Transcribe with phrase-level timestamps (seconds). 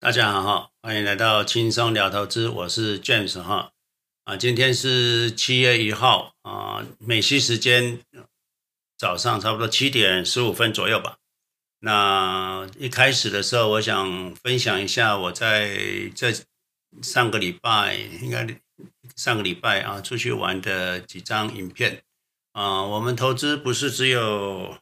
[0.00, 3.72] 大家好哈，欢迎来到轻松聊投资，我是 James 哈
[4.24, 8.00] 啊，今天是七月一号啊，美西时间
[8.96, 11.18] 早上差不多七点十五分左右吧。
[11.80, 15.76] 那一开始的时候，我想分享一下我在
[16.14, 16.32] 这
[17.02, 18.58] 上个礼拜，应该
[19.16, 22.02] 上个礼拜啊，出去玩的几张影片
[22.52, 22.82] 啊。
[22.84, 24.78] 我们投资不是只有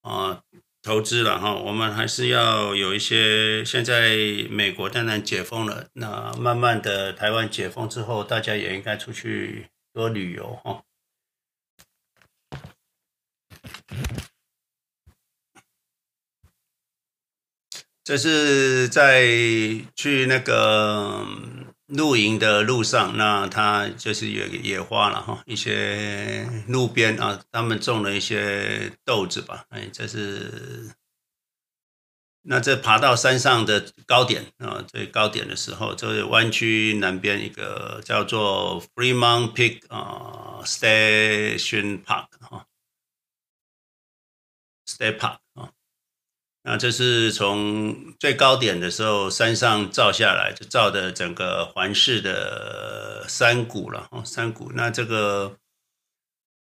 [0.00, 0.42] 啊。
[0.82, 3.64] 投资了哈，我们还是要有一些。
[3.64, 4.16] 现在
[4.50, 10.82] 美国当然解封了，那慢慢的台湾解封之后，大家也应该出去多旅游哈。
[18.04, 19.22] 这是在
[19.94, 21.24] 去那个
[21.94, 30.94] 露营的路上，那他就是野野花了哈，一些路边啊，他们种了一些豆子吧，哎，这是，
[32.42, 42.66] 那这爬到山上的高点啊，最高点的时候，就是湾区南边一个叫做 Fremont Peak 啊 Station Park 哈
[44.86, 45.41] ，State Park。
[46.64, 54.70] 那这是从最高点的时候，山上照下来，就照的整个环视的山谷了哦，山谷。
[54.76, 55.56] 那这个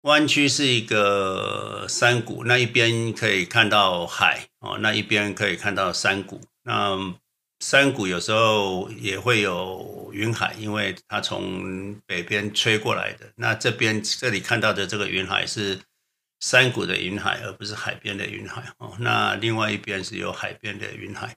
[0.01, 6.41] 弯曲是一个山谷，那一边可以看到海哦，那一边可以看到山谷。
[6.63, 7.15] 那
[7.59, 13.31] 山谷有时候也会有云海，因为它从北边吹过来的。
[13.37, 15.79] 那这边这里看到的这个云海是。
[16.39, 18.95] 山谷的云海，而不是海边的云海哦。
[18.99, 21.35] 那另外一边是有海边的云海。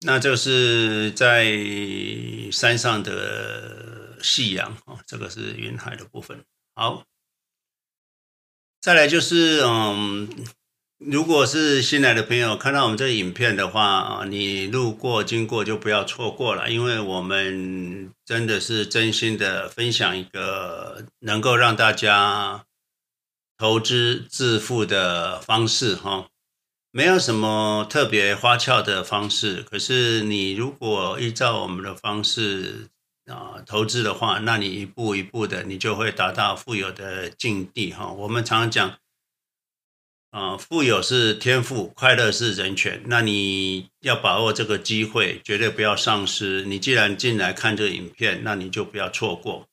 [0.00, 1.46] 那就是在
[2.52, 6.44] 山上的夕阳哦，这个是云海的部分。
[6.74, 7.04] 好，
[8.80, 10.28] 再来就是嗯。
[10.98, 22.64] 如果是新来的朋友看到我们这个影片的话啊，你路过经过就不要错过了，因为我们真的是真心的分享一个能够让大家
[23.58, 26.28] 投资致富的方式哈，
[26.90, 32.88] 没有什么特别花俏的方式，可是你如果依照我们的方式
[33.26, 38.10] 啊投资的话，那你一步一步的你就会达到富有的境地哈。
[38.10, 38.96] 我们常常讲。
[40.36, 43.02] 啊，富有是天赋，快乐是人权。
[43.06, 46.62] 那你要把握这个机会，绝对不要丧失。
[46.66, 49.66] 你既然进来看这个影片，那你就不要错过。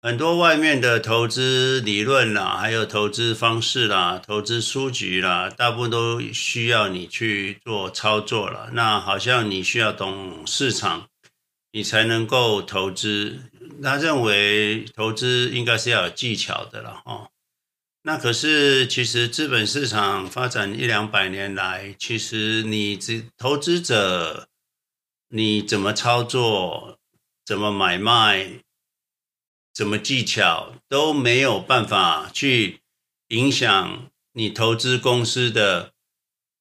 [0.00, 8.70] 很多外面的投资理论啦，还有投资方式啦，投资书籍啦，大部分都需要你去做操作了。
[8.72, 11.08] 那好像你需要懂市场，
[11.72, 13.40] 你才能够投资。
[13.82, 17.30] 他认为投资应该是要有技巧的了，哈。
[18.08, 24.46] 那可是，其实资本市场发展一两百年来，其实你资投资者，
[25.30, 27.00] 你怎么操作，
[27.44, 28.60] 怎么买卖，
[29.74, 32.78] 怎么技巧，都没有办法去
[33.30, 35.90] 影响你投资公司的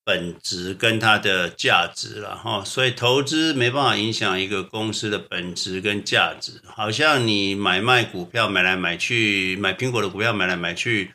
[0.03, 2.65] 本质跟它的价值了哈。
[2.65, 11.13] 所以投资没办法影响一个公司的本质跟价值，好像你买卖股票买来买去，买苹果的股票买来买去。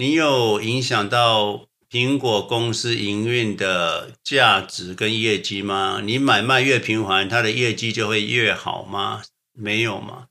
[0.00, 6.00] 你有影响到苹果公司营运的价值跟业绩吗？
[6.04, 9.24] 你买卖越频繁，它的业绩就会越好吗？
[9.52, 10.28] 没有嘛。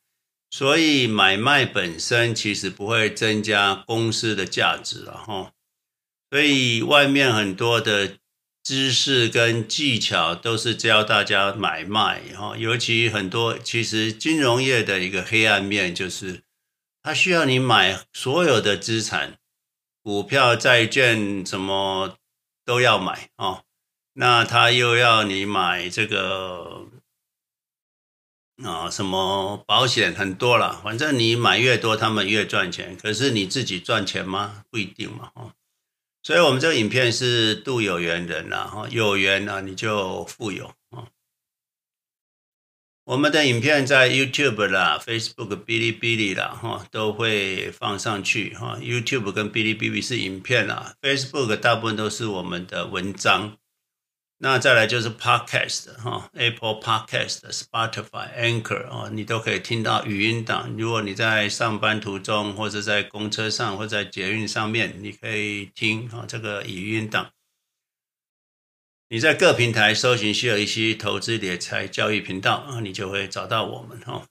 [0.50, 5.51] 所以买卖本身其实不会增加公司的价值了哈。
[6.31, 8.16] 所以外面很多的
[8.63, 16.44] 知识跟技巧都是教大家买卖哈，尤其很多其实金融业的一个黑暗面就是，
[17.03, 19.38] 它需要你买所有的资产。
[20.07, 22.16] 股票、债券什么
[22.63, 23.66] 都要买哦，
[24.13, 26.85] 那他又要你买这个
[28.63, 32.95] 啊，什么保险很多了，反正你买越多，他们越赚钱。
[32.95, 34.63] 可是你自己赚钱吗？
[34.71, 35.51] 不一定嘛，哦。
[36.24, 40.74] 所以我们这个影片是度有缘人呐，哈，有缘呢你就富有。
[43.07, 48.77] 我们的影片在 YouTube 啦、Facebook、哔哩哔哩啦，哈，都会放上去哈。
[48.81, 53.56] YouTube 跟哔哩哔哩是影片啦，Facebook 大部分都是我们的文章。
[54.39, 60.75] 那再来就是 Podcast 哈，Apple Podcast、Spotify、Anchor 哦，你都可以听到语音档。
[60.77, 67.30] 如果你在上班途中，或者在公车上，或者在捷运上面，你可以听啊这个语音档。
[69.09, 74.25] 你在各平台搜寻希尔伊西投资理财教育频道啊，你就会找到我们哈。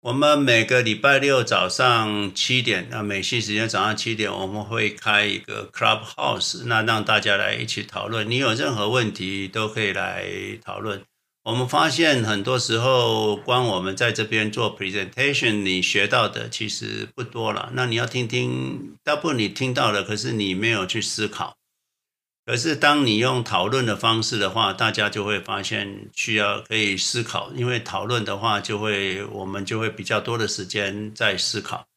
[0.00, 8.28] 我们每个礼拜六早上七点，啊，美西时间早上七点，我们会开一个 Clubhouse，那让大家来一起讨论。
[8.28, 10.26] 你有任何问题都可以来
[10.64, 11.00] 讨论。
[11.44, 17.70] 我们发现很多时候，光我们在这边做 presentation，你学到的其实不多了。
[17.74, 21.56] 那你要听听，大部分你听到了，可是你没有去思考。
[22.46, 31.88] 可是，当你用讨论的方式的话，大家就会发现需要可以思考，因为讨论的话，就会我们就会比较多的时间在思考。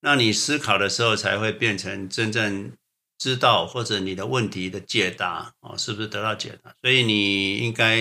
[0.00, 2.72] 那你思考的时候，才会变成真正
[3.18, 6.74] 知道或者你的问题的解答哦，是不是得到解答？
[6.80, 7.98] 所以你应该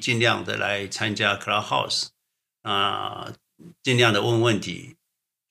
[0.00, 2.06] 尽量的来参加 Clubhouse
[2.62, 3.30] 啊，
[3.82, 4.95] 尽量的问问题。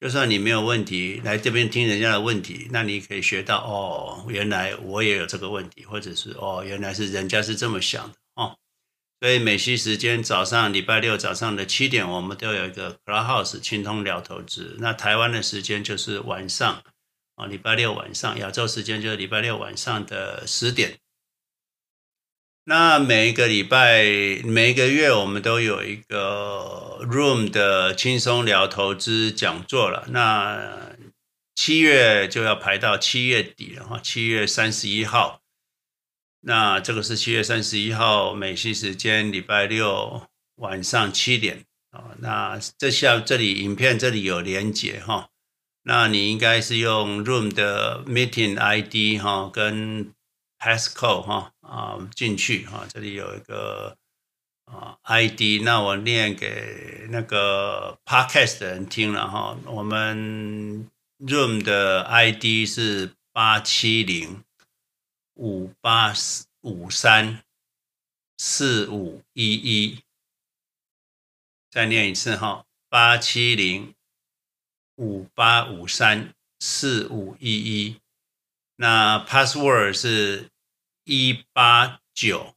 [0.06, 8.56] 就算你没有问题，来这边听人家的问题，那你可以学到哦，原来我也有这个问题，或者是哦，原来是人家是这么想的哦。
[9.20, 14.76] 所以美西时间早上礼拜六早上的七点，我们都有一个 Clubhouse 轻通聊投资。
[14.78, 16.84] 那台湾的时间就是晚上
[17.34, 21.00] 啊，礼拜六晚上，亚洲时间就是礼拜六晚上的十点。
[22.68, 24.04] 那每一个礼拜、
[24.44, 30.08] 每一个月，我们都有一个 Room 的轻松聊投资讲座了。
[30.10, 30.96] 那
[31.54, 35.42] 七月就要排到七月底了哈，七月三十一号。
[36.42, 40.24] 那这个是七月三十一号美西时间礼拜六
[40.56, 42.16] 晚上七点啊。
[42.18, 45.30] 那这下这里影片这里有连结哈，
[45.84, 50.12] 那你应该是用 Room 的 Meeting ID 哈跟。
[50.60, 53.98] Passcode 哈啊进去哈，这里有一个
[54.66, 59.58] 啊 ID，那我念给那个 Podcast 的人听了哈。
[59.66, 64.44] 我们 Room 的 ID 是八七零
[65.36, 66.14] 五八
[66.62, 67.44] 五三
[68.38, 70.04] 四五一一，
[71.70, 73.94] 再念一次哈，八七零
[74.96, 78.02] 五八五三四五一一。
[78.76, 80.50] 那 Password 是。
[81.08, 82.56] 一八九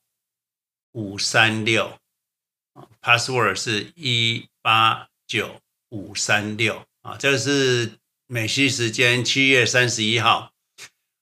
[0.93, 1.99] 五三六
[3.03, 5.61] ，password 是一八九
[5.91, 10.55] 五三六啊，这是美西时间七月三十一号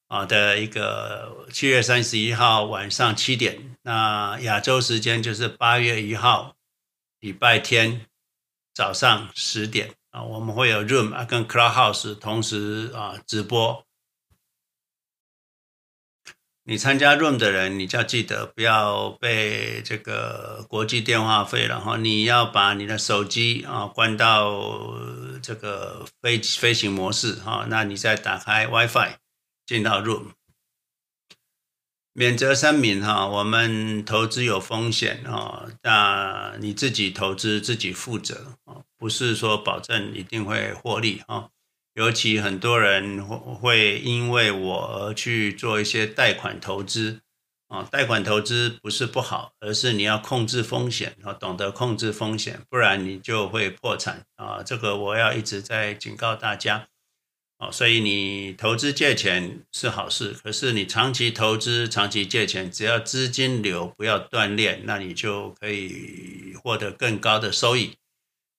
[0.06, 6.54] 啊的一个七月三十一号晚上七点，那亚洲时间就是八月一号
[7.19, 8.06] 礼拜天
[8.72, 13.84] 早上十点啊，我们会有 Room 啊跟 Clubhouse 同时啊直播。
[16.68, 24.98] 你参加 Room 的人，你就要记得不要被这个国际电话费了，然后你要把你的手机啊关到
[25.40, 29.12] 这个飞飞行模式哈，那你再打开 WiFi
[29.64, 30.32] 进到 Room。
[32.12, 41.50] 免责声明哈，我们投资有风险啊，那你自己投资自己负责啊，不是说保证一定会获利啊。
[41.96, 47.20] 尤其很多人会因为我而去做一些贷款投资
[47.69, 54.62] 啊，贷款投资不是不好，而是你要控制风险啊，懂得控制风险，不然你就会破产啊。
[54.62, 56.87] 这个我要一直在警告大家
[57.56, 57.70] 啊。
[57.70, 67.96] 所以你投资借钱是好事，可是你长期投资、长期借钱，只要资金流不要断裂，那你就可以获得更高的收益。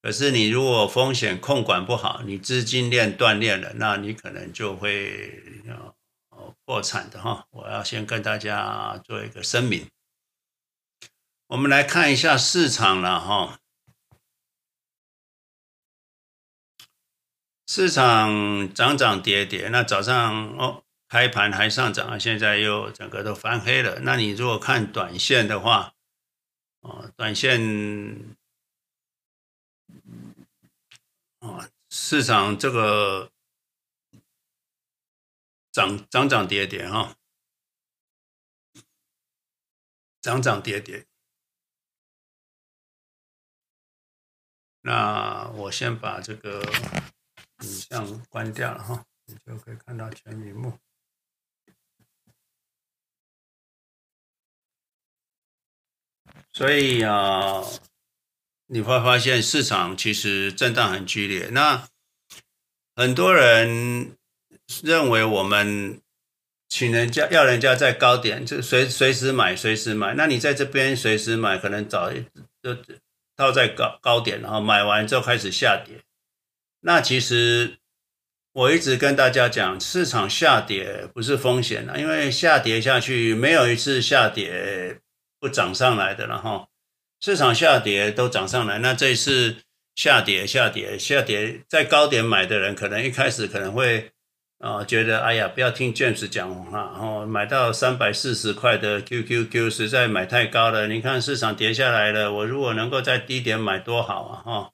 [0.07, 5.43] 可是你如果风险控管不好，你资金链断裂了，那你可能就会
[6.63, 7.45] 破产的哈。
[7.51, 9.85] 我要先跟大家做一个声明。
[11.47, 13.59] 我们来看一下市场了哈，
[17.67, 23.99] 市场涨涨跌跌，那早上哦开盘还上涨，现在又整个都翻黑了。
[24.03, 25.91] 那你如果看短线的话，
[26.79, 28.36] 哦，短线。
[31.47, 33.31] 啊，市场这个
[35.71, 37.15] 涨涨涨跌跌哈，
[40.21, 41.07] 涨涨跌跌。
[44.81, 46.61] 那我先把这个
[47.61, 50.79] 影像关掉了哈，你就可以看到全屏幕。
[56.51, 57.61] 所以啊。
[58.67, 61.49] 你会发现市场其实震荡很剧烈。
[61.51, 61.87] 那
[62.95, 64.15] 很多人
[64.83, 66.01] 认为我们
[66.67, 70.13] 请人家要人家在高点就随随时买随时买。
[70.15, 72.75] 那你在这边随时买，可能早就
[73.37, 76.01] 套在高高点，然后买完之后开始下跌。
[76.81, 77.77] 那其实
[78.51, 84.99] 我一直跟大家讲，市场下跌不是风险啊，因为下跌下去没有一次下跌
[85.39, 86.67] 不涨上来的了哈。
[87.19, 89.57] 市场下跌都涨上来，那这一次
[89.95, 94.11] 下跌，下跌，下跌，在高点买的人，可能一开始可能会
[94.59, 100.87] 啊、觉得，哎呀，不要听 James 讲话，哦，买到三百四十块的 QQQ 实在买太高了。
[100.87, 104.71] 你看市场跌下来了，我如果能够在低点买多好啊，哈、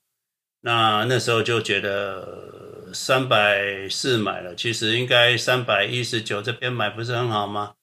[0.62, 7.74] 那那时候就觉得三百四买了，其实应该三百一十九这边买不是很好吗？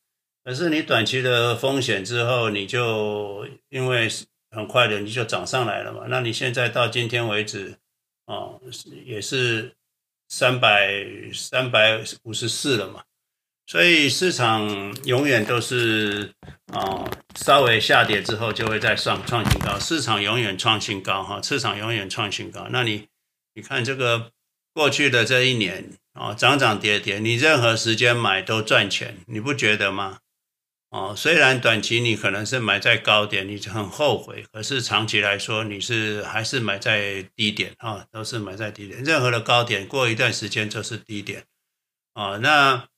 [0.44, 4.10] 可是你短期的风险之后，你就因为
[4.51, 6.03] 很快的你就涨上来了嘛。
[6.08, 7.77] 那你现在到今天为止，
[8.25, 8.62] 哦，
[9.05, 9.74] 也是
[10.27, 13.03] 三百三百五十四了嘛。
[13.67, 16.34] 所以市场永远都是
[16.74, 19.79] 啊，稍微下跌之后就会再上创新高。
[19.79, 22.67] 市场永远创新高哈，市场永远创新高。
[22.70, 23.08] 那你
[23.53, 24.31] 你看这个
[24.74, 30.20] 过去的这一年啊，涨涨跌跌，你任何时间买都赚钱，你不觉得吗？
[30.91, 39.01] 哦，虽然短期你可能是买在高点，你就很后悔，可是长期来说你是还是买在低点啊，都是买在低点。
[39.01, 41.45] 任何的高点过一段时间就是低点
[42.13, 42.39] 啊。
[42.41, 42.89] 那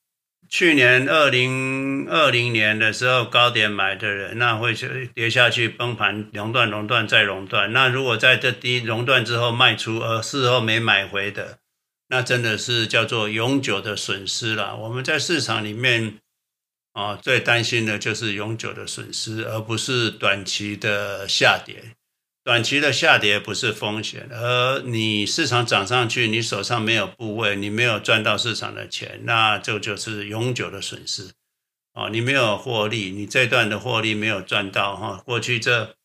[0.49, 4.73] 去年二零二零年的时候高点买的人，那会
[5.13, 7.71] 跌下去崩盘，熔断、熔断再熔断。
[7.73, 11.59] 那如果在这低熔断之后卖出，而事后没买回的，
[12.07, 14.75] 那真的是叫做永久的损失了。
[14.77, 16.17] 我们在市场里面。
[16.93, 21.95] 啊，最担心的就是永久的损失，而不是短期的下跌。
[22.43, 31.31] 短期的下跌不是风险，而你市场涨上去，你手上没有部位，你没有赚到市场的钱，那这就是永久的损失。
[31.93, 35.21] 哦，你没有获利，你这段的获利没有赚到哈。
[35.25, 35.95] 过去这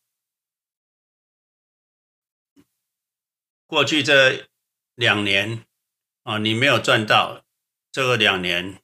[3.67, 4.47] 过去这
[4.95, 5.65] 两年
[6.23, 7.43] 啊，你没有赚到
[7.91, 8.81] 这个两年。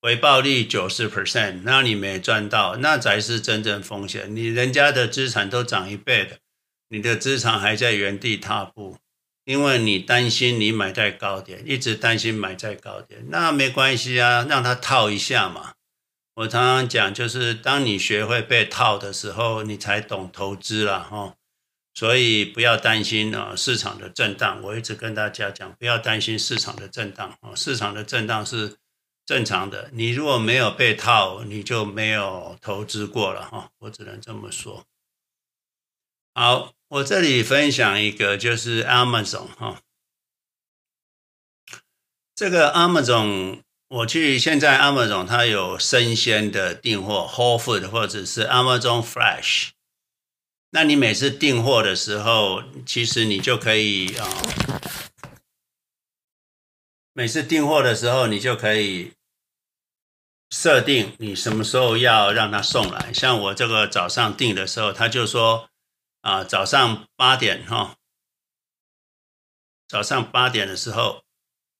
[0.00, 4.34] 回报率九十 percent，那你没赚到，那才是真正风险。
[4.34, 6.38] 你人家的资产都涨一倍的，
[6.88, 8.98] 你的资产还在原地踏步，
[9.44, 15.72] 因为你担心你买在高点，一直担心买在高点，那没关系啊，让它套一下嘛。
[16.36, 21.34] 我常常讲，就是当你学会被套的时候，你才懂投资了哈。
[21.92, 24.62] 所以不要担心啊，市场的震荡。
[24.62, 28.76] 我一直跟大家讲，不要担心市场的震荡啊，市场的震荡是。
[29.28, 34.86] 正常的，你如果没有被套，你就没有投资过了哈，我只能这么说。
[36.32, 39.82] 好，我这里分享一个，就是 Amazon 哈，
[42.34, 49.72] 这个 Amazon，我去现在 Amazon 它有生鲜的订货，Whole Food 或者是 Amazon Fresh，
[50.70, 54.26] 那你每次订货的时候，其实你就可以啊，
[57.12, 59.12] 每次订货的时候你就可以。
[60.50, 65.68] 设定你什么时候要让他送来，像我这个早上订的时候，他就说
[66.22, 67.96] 啊，早上八点哈，
[69.86, 71.22] 早上八点的时候，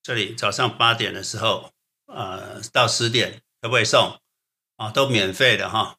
[0.03, 1.73] 这里早上八点的时候，
[2.07, 4.21] 呃，到十点可不可以送？
[4.77, 5.97] 啊，都免费的哈，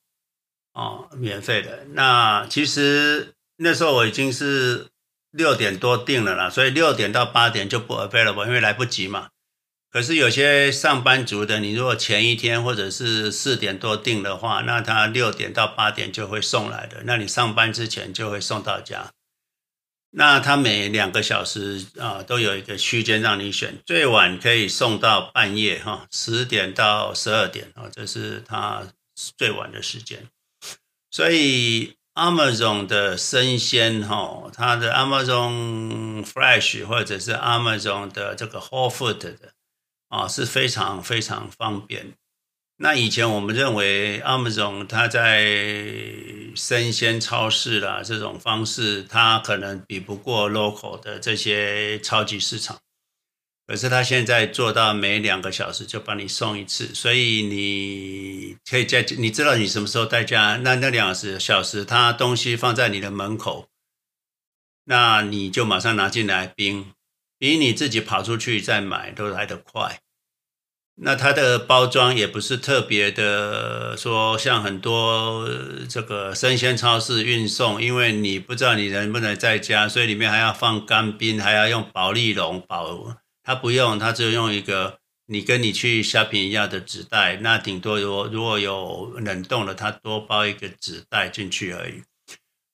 [0.73, 1.85] 哦，免费的。
[1.89, 4.89] 那其实那时候我已经是
[5.31, 9.31] 六点多订了啦，所以六点到八点就不 available，因为来不及嘛。
[9.91, 19.11] 可是有些上班族的，你如果前一天或者是四点多订的话，那他六点到八点就会送来的，那你上班之前就会送到家。
[20.11, 28.83] 那他每两个小时啊都有一个区间让你选，最晚可以送到半夜哈，十点到十二点啊，这是他
[29.37, 30.27] 最晚的时间。
[31.11, 39.53] 所以 Amazon 的生鲜哈，它的 Amazon Fresh 或者是 Amazon 的这个 Whole Food 的。
[40.09, 42.13] 啊，是非常非常方便。
[42.81, 45.43] 那以前我们认为 Amazon 它在
[46.55, 52.77] 生鲜超市啦这种方式，它可能比不过 local 的这些超级市场。
[53.67, 63.67] 可是它现在做到每两个小时就帮你送一次，所以你可以在你知道你什么时候在家，那那两时小时，它东西放在你的门口，
[64.85, 66.93] 那你就马上拿进来冰。
[67.39, 70.01] 比你自己跑出去再买都来得快，
[70.95, 75.47] 那它的包装也不是特别的说像很多
[75.89, 83.15] 这个生鲜超市运送，因为你不知道你能不能在家，所以里面还要放干冰，还要用保丽龙保。
[83.41, 92.03] 它不用，它只有用一个你跟你去 shopping 一样的纸袋，那顶多如如果有冷冻的，它多包一个纸袋进去而已。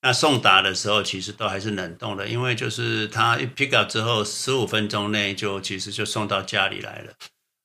[0.06, 7.12] 那送达的时候，其实都还是冷冻的，因为就是他一 pick up 之后，十五分钟内就其实就送到家里来了。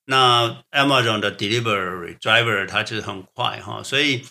[0.05, 4.23] 那 Amazon 的 delivery driver 它就是很快哈，所以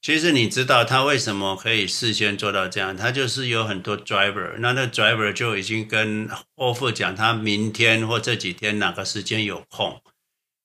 [0.00, 2.96] 其实你知道他为什么可以事先做到这样？
[2.96, 10.00] 他就是有很多 driver，那那 driver 就已经跟 offer 讲，他明天或这几天哪个时间有空，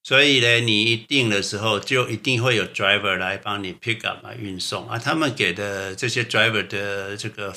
[0.04, 5.00] 所以呢，你一定的时候就一定会有 driver 来帮你 pick up 来运送啊。
[5.00, 7.56] 他们给的这些 driver 的这个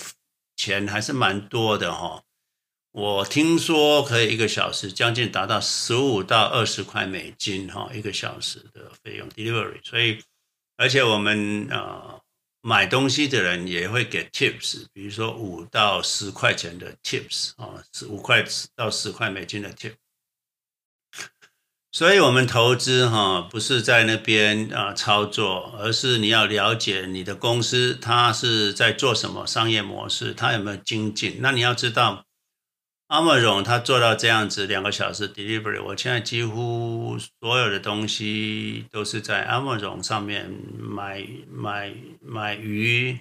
[0.57, 2.23] 钱还是蛮多的哈。
[2.93, 10.23] 我听说可以一个小时将近达到十五到二十块美金哈，一个小时的费用 delivery，所以。
[10.79, 12.21] 而且我们呃
[12.61, 19.95] 买东西的人也会给 tips，比如说五到十块钱的 tips 啊，是五块到十块美金的 tips。
[21.97, 31.39] 所以，我们投资哈不是在那边啊操作，而是你要了解你的公司它是在做什么商业模式，它有没有精进。
[31.41, 32.27] 那你要知道。
[33.09, 43.21] Amazon 他做到这样子两个小时 delivery，我现在几乎所有的东西都是在 Amazon 上面买买买鱼、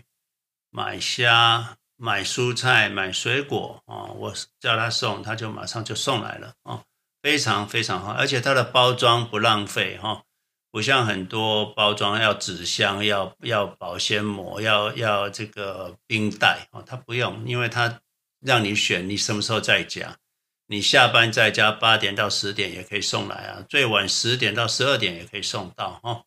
[0.70, 6.82] 买虾、买蔬菜、买水果啊，我叫他送，他就马上就送来了啊，
[7.26, 10.26] 非常非常好，而且它的包装不浪费哈，
[10.70, 18.00] 不像很多包装要纸箱、要要保鲜膜、要要这个冰袋啊，它不用，因为它。
[18.42, 20.20] 让你选，你什么时候在家？
[20.68, 26.26] 你下班在家八点到十点也可以送来啊，最晚十点到十二点也可以送到哦。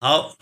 [0.00, 0.34] 好，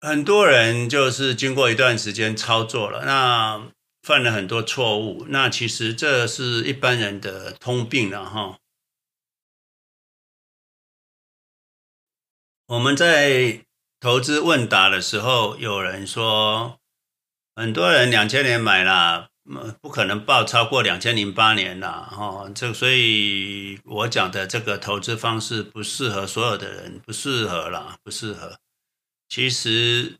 [0.00, 3.66] 很多人就是经过一段时间操作了，那
[4.06, 8.58] 犯了很多错误，那其实这是一般人的通病了哈。
[12.66, 13.62] 我们在。
[13.98, 16.78] 投资问答的时候，有人说，
[17.56, 19.30] 很多人两千年买了，
[19.80, 28.58] 不可能抱超过两千零八年了，哈，这所以我讲的这个投资方式不适合所有的人，不适合啦，不适合。
[29.30, 30.18] 其实，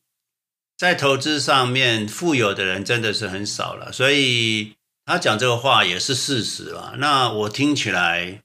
[0.77, 6.95] 在投资上面，富有的人真的是很少了，所以他讲这个话也是事实啦。
[6.99, 8.43] 那我听起来。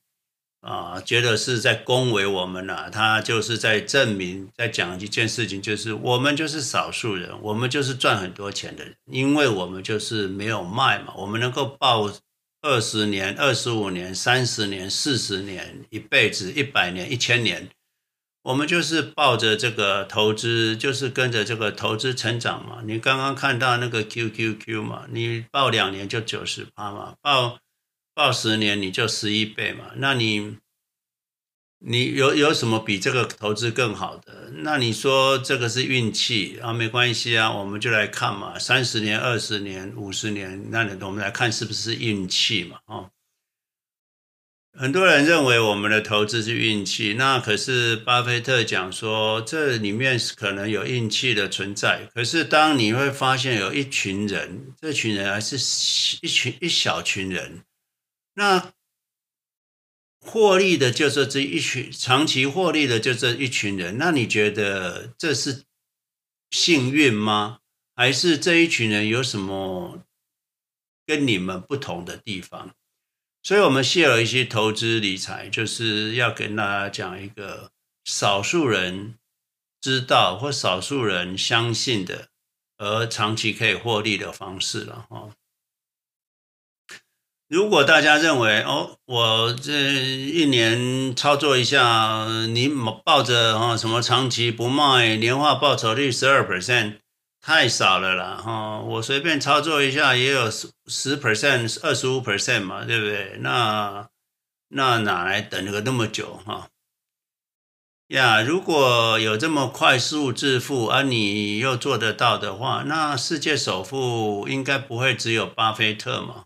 [0.62, 12.14] 啊，觉得是在恭维我们呐，他就是在证明，在讲一件事情，就是我们就是少数人，我们就是赚很多钱的人，因为我们就是没有卖嘛，我们能够抱
[12.62, 17.68] 二十年、二十五年、三十年、四十年、一辈子、一百年、一千年，
[18.44, 22.82] 我们就是抱着这个投资，就是跟着这个投资成长嘛。
[22.86, 27.60] 你刚刚看到那个 QQQ 嘛，你抱两年就九十趴嘛，抱。
[28.14, 30.58] 报十年你就十一倍嘛，那你
[31.80, 34.52] 你有有什么比这个投资更好的？
[34.64, 36.74] 那你说这个是运气啊？
[36.74, 42.78] 没关系啊，我们就来看嘛，三十年、二十年、五十年，那你我们来看是不是运气嘛？
[42.86, 43.10] 哦，
[44.74, 52.10] 很多人认为我们的投资是运气，那可是巴菲特讲说这里面可能有运气的存在。
[52.14, 55.56] 可是当你会发现有一群人，这群人还是
[56.22, 57.64] 一群一小群人。
[58.36, 58.74] 那
[60.20, 63.98] 获利的就是这一群，长期获利的就这一群人。
[63.98, 65.64] 那你觉得这是
[66.50, 67.60] 幸运吗？
[67.94, 70.04] 还是这一群人有什么
[71.06, 72.74] 跟你们不同的地方？
[73.44, 77.72] 所以，我们谢尔一些投资理财，就是要跟大家讲一个
[78.06, 79.16] 少数人
[79.82, 82.28] 知道或少数人相信的，
[82.78, 85.30] 而长期可以获利的方式了哈。
[87.48, 92.70] 如果大家认为哦，我这一年操作一下，你
[93.04, 97.00] 抱着哈什么长期不卖，年化报酬率十二 percent
[97.42, 103.38] 太少了啦哈，我随便操作一下也有十十 percent、二十五 percent 嘛，对不对？
[103.40, 104.08] 那
[104.68, 106.70] 那哪来等个那么久哈？
[108.10, 116.46] 呀，如果有这么快速致富，而你又做得到的话，那世界首富应该不会只有巴菲特嘛？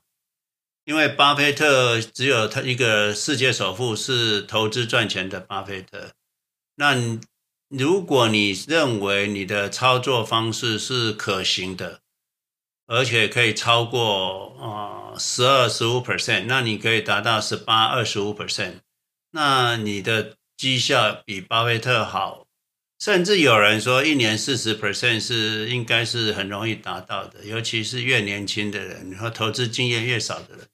[0.85, 6.11] 因为巴菲特只有他一个世界首富是投资赚钱的巴菲特。
[6.75, 6.95] 那
[7.69, 12.01] 如果你认为你的操作方式是可行的，
[12.85, 18.81] 而且可以超过啊十二十五 percent，那你可以达到十八二十五 percent，
[19.31, 22.45] 那你的绩效比巴菲特好，
[22.99, 30.67] 甚至有人说一年四十 percent 是应该是很容易达到的，尤其是越年轻的人和投资经验越少的人。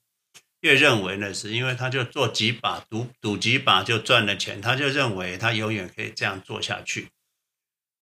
[0.62, 7.08] 越认为呢，是因为他就做几把赌赌几把就赚了钱，他就认为他永远可以这样做下去。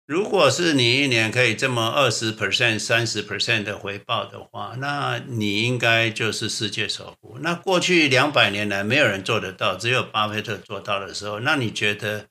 [0.06, 7.38] 如果是你一年可以这么二十 percent、三十 percent 的回报的话，那你应该就是世界首富。
[7.40, 12.26] 那过去两百年来没有人做得到，只有巴菲特做到的时候，那你觉得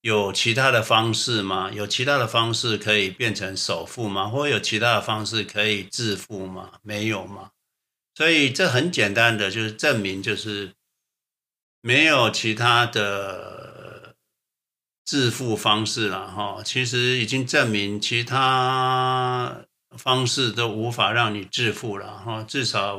[0.00, 1.70] 有其他的方式吗？
[1.72, 4.26] 有其他的方式可以变成首富吗？
[4.26, 6.72] 或有其他的方式可以致富吗？
[6.82, 7.50] 没有吗？
[8.14, 10.72] 所以这很简单的就是证明，就是
[11.80, 14.14] 没有其他的
[15.04, 16.62] 致富方式了哈。
[16.64, 19.64] 其实已经证明其他
[19.98, 22.98] 方式都无法让你致富了哈，至少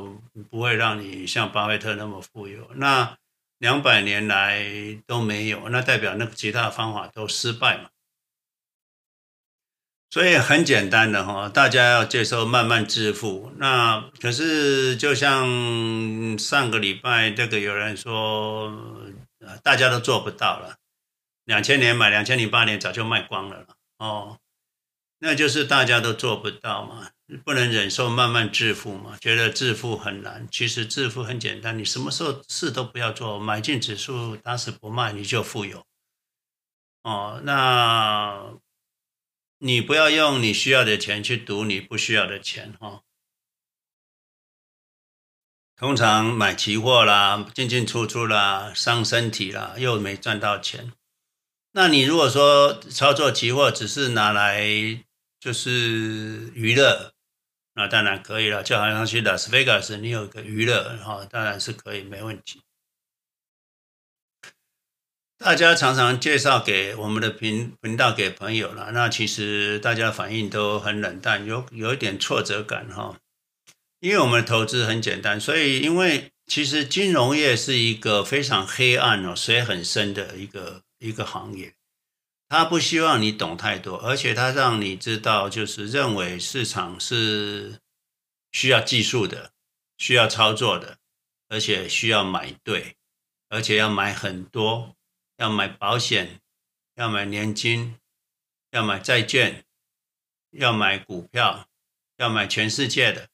[0.49, 2.69] 不会让你像巴菲特那么富有。
[2.75, 3.17] 那
[3.59, 4.67] 两百年来
[5.07, 7.89] 都没有，那代表那个其他的方法都失败嘛。
[10.15, 13.51] 所以很简单的哈，大家要接受慢慢致富。
[13.57, 18.73] 那可是就像上个礼拜这个有人说，
[19.61, 20.77] 大家都做不到了。
[21.43, 23.65] 两千年买，两千零八年早就卖光了
[23.97, 24.37] 哦。
[25.19, 27.09] 那就是大家都做不到嘛。
[27.43, 29.17] 不能忍受慢慢致富嘛？
[29.19, 31.77] 觉得致富很难，其实致富很简单。
[31.77, 35.83] 你什么时候事都不要做，买进指数打死不卖，你就富有。
[37.03, 38.53] 哦，那
[39.65, 43.03] 你不要用你需要的钱去赌你不需要的钱哈、哦。
[45.75, 50.93] 通常买期货啦，进进出出啦，伤身体啦，又没赚到钱。
[51.71, 54.63] 那你如果说操作期货只是拿来
[55.39, 57.13] 就是娱乐。
[57.73, 62.61] 那当然可以了，就好像去拉斯维加斯，你有个娱乐哈，当然是可以，没问题。
[65.37, 73.17] 大家常常介绍给我们的频频道给朋友了，那其实大家反应都很冷淡，有有一点挫折感哈。
[73.99, 81.73] 因为我们的投资很简单，所以因为其实金融业是一个非常黑暗哦，水很深的一个一个行业。
[82.47, 87.79] 他不希望你懂太多，而且他让你知道，就是认为市场是
[88.51, 89.51] 需要技术的，
[89.97, 90.97] 需要操作的，
[91.49, 92.95] 而且需要买对，
[93.49, 94.94] 而且要买很多，
[95.37, 96.41] 要买保险，
[96.95, 97.97] 要买年金，
[98.71, 99.65] 要买债券，
[100.51, 101.67] 要买股票，
[102.17, 103.29] 要买全世界的，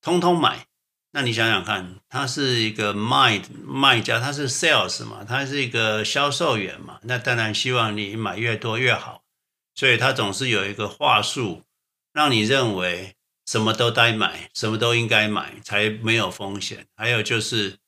[0.00, 0.66] 通通买。
[1.12, 9.24] 那你想想看，他是一个卖卖家，他是 sales 嘛，他是一个销售员嘛，那当然希望你买越多越好，
[9.74, 11.64] 所以他总是有一个话术，
[12.12, 16.86] 让你认为什么都该买，什么都应该买，才没有风险。
[16.94, 17.78] 还有就是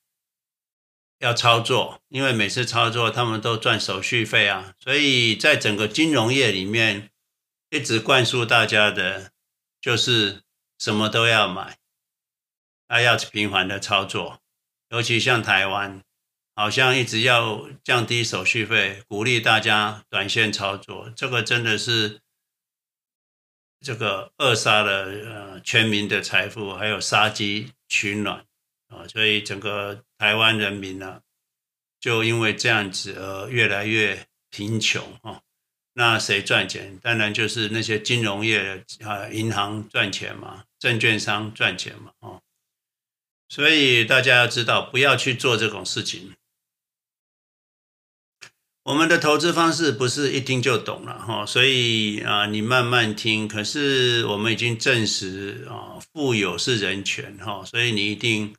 [1.20, 7.11] 要操作，因为每次操作他们都赚手续费啊，所以在整个金融业里面，
[7.70, 9.30] 一直灌输大家的
[9.80, 10.42] 就是
[10.78, 11.78] 什么都要买。
[12.88, 14.40] 还要频繁的操作，
[14.88, 16.02] 尤其像台湾，
[16.56, 22.20] 好像一直要降低手续费，鼓励大家短线操作，这个真的是
[23.80, 28.44] 这个扼杀了呃全民的财富，还有杀鸡取暖
[28.90, 31.22] 啊，所以整个台湾人民呢，
[31.98, 35.40] 就因为这样子而越来越贫穷啊。
[35.94, 36.98] 那谁赚钱？
[37.03, 42.42] 当然就是那些金融业啊，银行赚钱嘛，证券商赚钱嘛，哦。
[43.48, 46.35] 所以大家要知道，不要去做这种事情。
[48.85, 53.46] 我们的投资方式不是一听就懂了哈，所以啊，你慢慢听。
[53.46, 58.57] 可是我们已经证实啊，富有是人权哈，所以你一定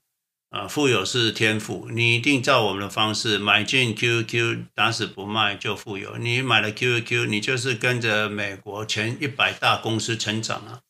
[0.52, 6.18] 啊，富有是天赋，你一定照我们的方式买进 QQ，打死不卖就富有。
[6.18, 10.82] 你买了 QQ，你就是跟着美国前一百大公司成长啊。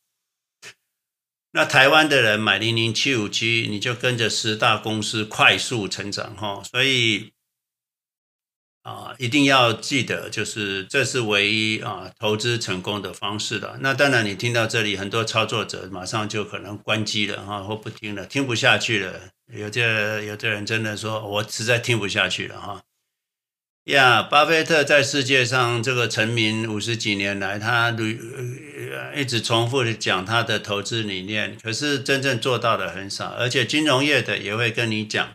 [1.52, 7.32] 那台湾的人买零零七五七，你就跟着十大公司快速成长哈，所以
[8.84, 13.78] 啊，一定要记得，就是这是唯一啊投资成功的方式了。
[13.82, 19.14] 那当然，你听到这里，很多操作者马上就可能关机了哈，或不听了，听不下去了。
[19.54, 22.82] 有的有的人真的说，我实在听不下去了哈。
[23.86, 27.96] 呀，巴菲特在世界上这个成名五十几年来，他
[29.16, 35.34] 一直重复的讲他的投资理念，可是真正做到的很少，而且金融业的也会跟你讲，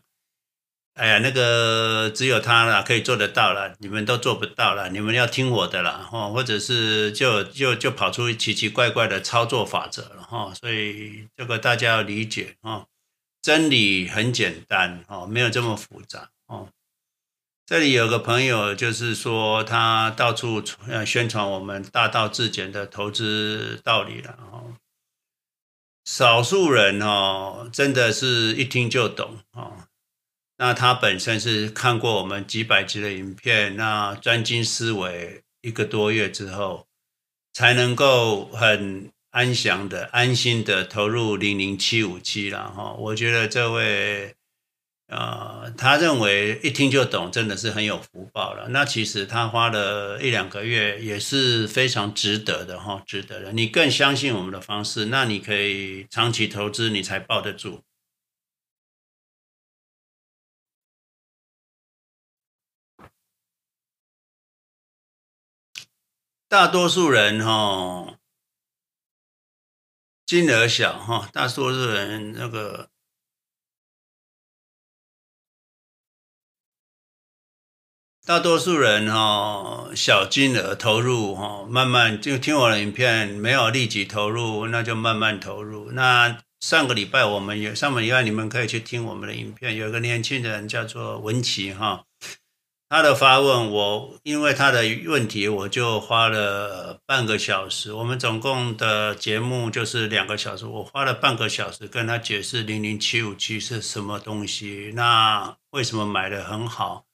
[0.97, 12.87] 哎呀，那个只有他了可以做得到了，你们都做不到了，你们要听我的了哈，或者是就就就跑出奇奇怪怪的操作法则了哈，所以这个大家要理解哈，
[13.43, 16.71] 真理很简单哈，没有这么复杂哦。
[17.67, 20.65] 这里有个朋友，就是说他到处
[21.05, 24.73] 宣传我们大道至简的投资道理了哦。
[26.07, 29.86] 少数人哦，真的是一听就懂哦。
[30.59, 36.87] 那他本身是看过我们几百集的影片，那专精思维一个多月之后，
[37.53, 42.93] 才能够很安详的、安心的投入零零七五七了哈。
[42.95, 44.35] 我觉得这位。
[45.09, 48.67] 呃，他认为一听就懂，真的是很有福报了。
[48.71, 53.53] 那其实他花了一两个月也是非常值得的哈，值得的。
[53.53, 57.83] 你更相信我们的方式，那你可以长期投资，你才抱得住。
[66.57, 68.17] 大多数人哈，
[70.25, 72.89] 金额小哈，大多数人那个。
[78.25, 85.91] 大多数人哈，小金额投入哈，慢慢就听我的影片，没有立即投入，那就慢慢投入。
[85.93, 92.07] 那上个礼拜我们有上个礼拜你们可以去听我们的影片，有一个年轻人叫做文琪哈，
[92.89, 97.93] 他的发问我因为他的问题，我就花了半个小时。
[97.93, 107.05] 我们总共的节目就是两个小时，我花了半个小时跟他解释零零七五七是什么东西，那为什么买的很好？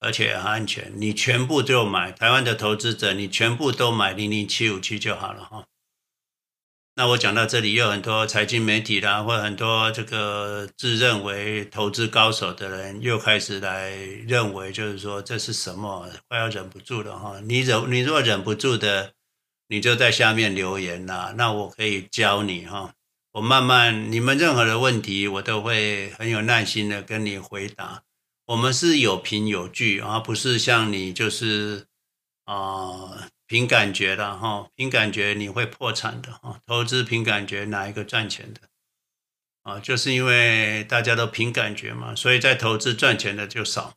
[0.00, 5.64] 而且很安全，你全部都买台湾的投资者，你全部都买零零七五七就好了哈。
[6.98, 13.90] 那我讲到这里，有很多财经媒体啦，或很多这个自认为投资高手的人，又开始来
[14.26, 17.38] 认为，就是说这是什么，快要忍不住了哈。
[17.44, 19.12] 你忍，你如果忍不住的，
[19.68, 22.92] 你就在下面留言啦，那我可以教你哈。
[23.30, 28.02] 我慢慢，你们任何的问题，我都会很有耐心的跟你回答。
[28.46, 31.86] 我们是有凭有据，而不是像你就是
[32.46, 36.60] 啊凭感觉的哈，凭感觉你会破产的哈。
[36.66, 38.60] 投资凭感觉哪一个赚钱的
[39.62, 39.80] 啊？
[39.80, 43.94] 就是因为大家都凭感觉嘛，所以在投资赚钱的就少。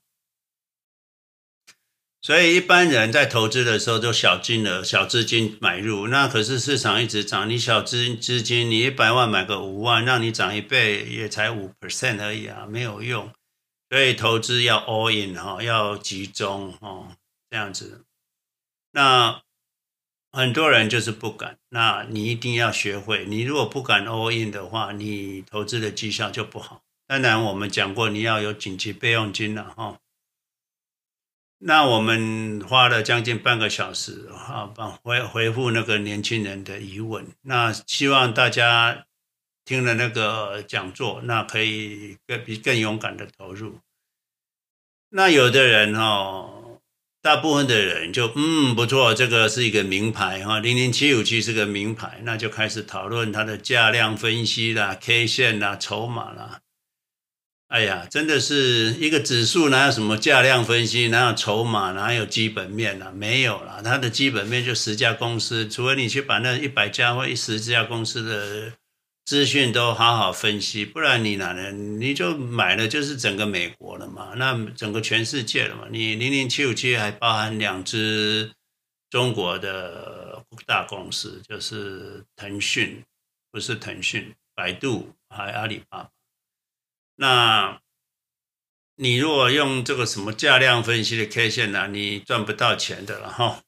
[2.22, 13.30] 所以一般人在投资的时候就小金额、小资金买入，那可是市场一直涨，你小资资金你一百万买个五万，让你涨一倍也才五 percent 而已啊，没有用。
[13.90, 17.18] 所以投资要 all in 哈，要集中哦，
[17.50, 18.06] 这样子。
[18.92, 19.42] 那
[20.32, 23.26] 很多人就是不敢，那你一定要学会。
[23.26, 26.84] 你如果不敢 all in 的话，你投资的绩效就不好。
[27.08, 30.00] 当然，我们讲过你要有紧急备用金了哈。
[31.60, 37.28] 那我们花了将近半个小时哈，帮回回复那个年轻人的疑问。
[37.42, 39.06] 那希望大家。
[39.64, 43.80] 听了那个讲座，那可以更比更勇敢的投入。
[45.10, 46.51] 那有的人哦，
[47.24, 56.62] 大部分的人就嗯不错，这个是一个名牌哈，零零七五七是个名牌，那就开始讨论它的价量分析啦、K 线啦、筹码啦。
[57.68, 63.12] 哎呀，真的是一个指数哪有什么价量分析，哪有筹码，哪有基本面啊？
[63.16, 68.74] 没有啦，它的基本面就十家公司，除非你去把那一百家或一十家公司的。
[69.32, 72.02] 资讯都好好分析，不然你哪能？
[72.02, 75.88] 你就买了就是整个美国了嘛，那整个全世界了嘛。
[75.90, 78.52] 你零零七五七还包含两只
[79.10, 83.02] 中国的大公司，就是腾讯，
[83.54, 86.10] 不是腾讯，百度还阿里巴巴。
[87.16, 87.80] 那
[88.98, 93.62] 你如果用这个什么价量分析的 K 线呢，你赚不到钱的了哈。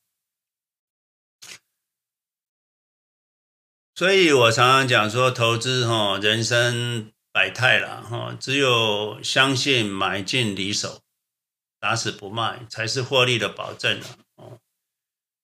[3.96, 11.02] 所以我常常讲说，投资哈，人生百态了哈，只有相信买进离手，
[11.80, 14.58] 打死不卖，才是获利的保证了哦。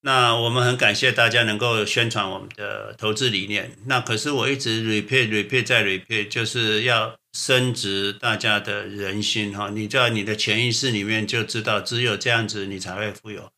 [0.01, 3.77] 那我们很感谢大家能够宣传我们的投资理念。
[3.85, 9.69] 那可是我一直 repeat repeat 再 repeat，就是要升值大家的人心哈。
[9.69, 13.51] 你在你的潜意识里面就知道，只有这样子，你才会富有。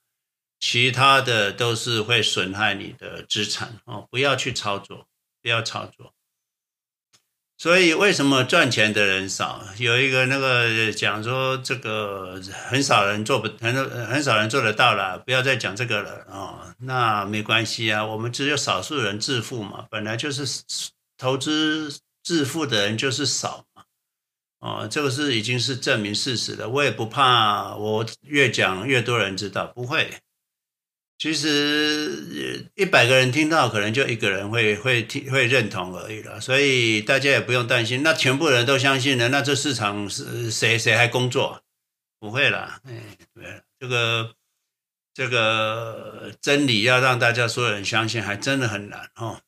[0.62, 5.08] 其他的都是会损害你的资产哦，不要去操作，
[5.42, 6.14] 不要操作。
[7.58, 9.64] 所以为什么赚钱的人少？
[9.78, 13.74] 有一个那个讲说，这个很少人做不很
[14.08, 16.60] 很少人做得到了，不要再讲这个了哦。
[16.80, 20.64] 那没关系啊，我们只有少数人致富嘛，本来就是
[21.18, 23.84] 投资致富的人就是少嘛。
[24.60, 26.70] 哦，这个是已经是证明事实了。
[26.70, 30.22] 我也不怕，我越讲越多人知道，不会。
[31.22, 38.02] 其实一百个人听到，可能就一个人会会听会认同而已了，所以大家也不用担心。
[38.02, 41.62] 那全部人都相信了，那这市场是谁谁还工作？
[42.20, 44.34] 不会啦，哎，这个
[45.14, 49.42] 这个真理要让大家所有人相信，还真的很难哦。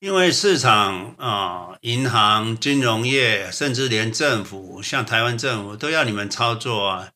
[0.00, 7.12] 因为市场啊，银行、金融业，甚至连政府，像台湾政府，都要你们操作啊。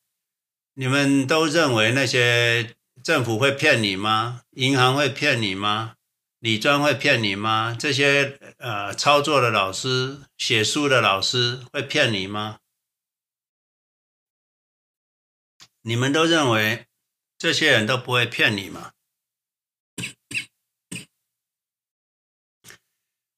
[0.76, 4.42] 你们都认为那些政府会骗你吗？
[4.52, 5.94] 银行会骗你吗？
[6.40, 7.76] 理专会骗你吗？
[7.78, 12.58] 这些呃操作的老师、写书的老师会骗你吗？
[15.82, 16.86] 你们都认为
[17.38, 18.92] 这些人都不会骗你吗？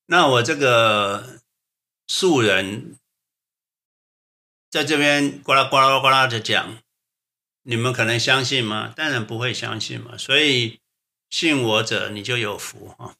[0.06, 1.42] 那我这个
[2.06, 2.98] 素人
[4.70, 6.78] 在这边呱啦呱啦呱啦的讲，
[7.66, 8.92] 你们可能相信吗？
[8.96, 10.16] 当然不会相信嘛。
[10.16, 10.80] 所以。
[11.28, 13.16] 信我者，你就有福哈。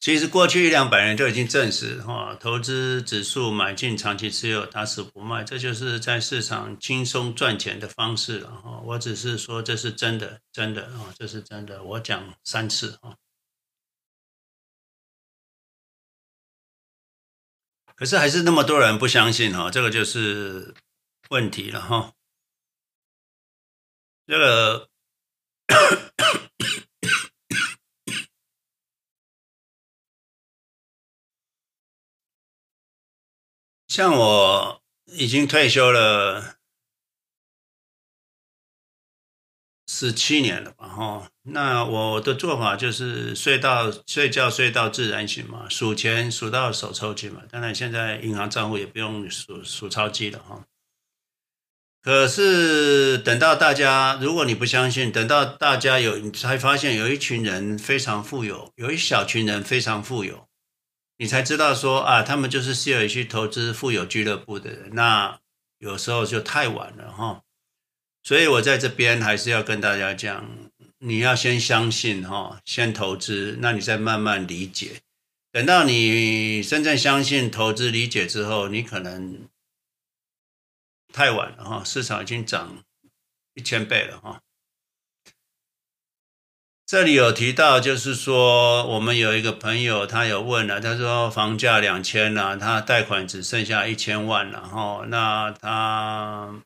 [0.00, 8.80] 其实过去一两百年就已经证实哈，投资指数买进长期持有，打死不卖，这就是在市场轻松赚钱的方式了哈。
[8.80, 11.80] 我只是说这是真的，真的啊，这是真的。
[11.84, 13.14] 我讲三次啊，
[17.94, 20.74] 可是还是那么多人不相信哈，这个就是
[21.34, 22.14] 问题了哈。
[24.24, 24.88] 这个。
[33.88, 36.56] 像我已经退休了
[39.86, 47.42] 十七年了吧，哈，那我的做法就是睡到睡觉睡到自然醒嘛，数钱数到手抽筋嘛。
[47.48, 50.66] 当然现在银行账户也不用数数钞机了，哈。
[52.04, 60.46] 可是等到大家，如果你不相信，等到大家有，你才发现有一群人非常富有，有一小群人非常富有，
[61.16, 64.90] 你才知道说啊，他们就是希尔去投资富有俱乐部的人。
[64.92, 65.38] 那
[65.78, 67.40] 有时候就太晚了哈。
[68.22, 70.46] 所以我在这边还是要跟大家讲，
[70.98, 75.00] 你要先相信哈，先投资，那你再慢慢理解。
[75.50, 79.48] 等到你真正相信投资理解之后，你可能。
[81.14, 82.82] 太晚了哈，市场已经涨
[83.54, 84.40] 一千倍了哈。
[86.84, 96.64] 这里有提到，就是说我们有一个朋友，他有问了，他说房价两千了，他贷款只剩下一千万了哈，那他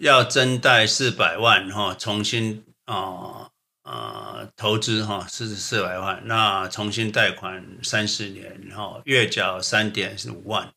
[0.00, 3.52] 要增贷四百万哈，重新啊。
[3.86, 10.72] 呃，投资哈四十四百万，那重新贷款三十年，然后月缴三点五万，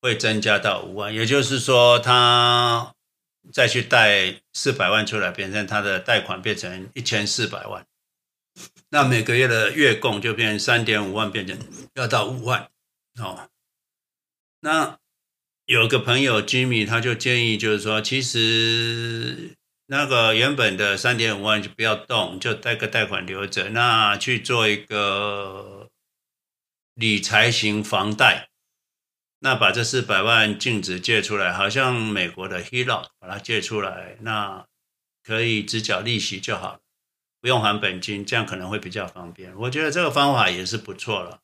[0.00, 2.94] 会增加到五万，也就是说，他
[3.52, 7.84] 再去贷四百万出来，变成他的贷款变成一千四百万，
[8.88, 11.58] 那每个月的月供就变三点五万，变成
[11.96, 12.70] 要到五万
[13.20, 13.50] 哦。
[14.60, 14.98] 那
[15.66, 19.57] 有个朋友 Jimmy 他就建议，就是说，其实。
[19.90, 25.88] 那个原本的三点五万就不要动，就贷个贷款留着，那去做一个
[26.92, 28.50] 理财型房贷，
[29.38, 34.66] 那把这四百万净值借出来，好像美国的 Helo 把它借出来，那
[35.24, 36.80] 可以只缴利息就好，
[37.40, 39.54] 不用还本金，这样可能会比较方便。
[39.56, 41.40] 我觉得这个方法也是不错了。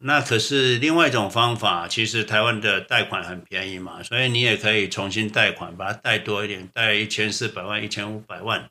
[0.00, 8.68] 那可是另外一种方法，其实台湾的贷款很便宜嘛，所以你也可以重新贷款，把它贷多一点，贷一千四百万、一千五百万。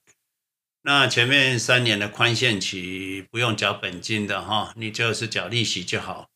[0.83, 6.27] 那前面三年的宽限期不用缴本金的哈，你就是缴利息就好。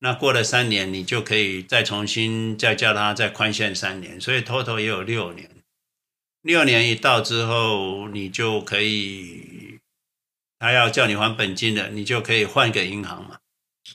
[0.00, 5.50] 那过了三年，你就可以再重新再叫他再宽限三年，所以 total 也有六年。
[6.42, 9.78] 六年一到之后，你就可以，
[10.58, 13.38] 他要叫你还本金的，你就可以换个银行嘛。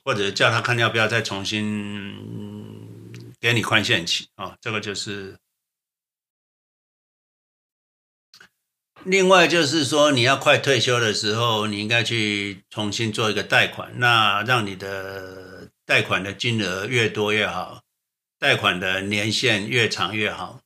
[0.03, 2.13] 或者叫他看要不要再重新
[3.39, 5.37] 给你宽限期啊，这个就是。
[9.03, 17.81] 另外就是说，你要快退休的时候，你应该去重新做一个贷款，那让你的贷款的金额越多越好，
[18.37, 20.61] 贷款的年限越长越好。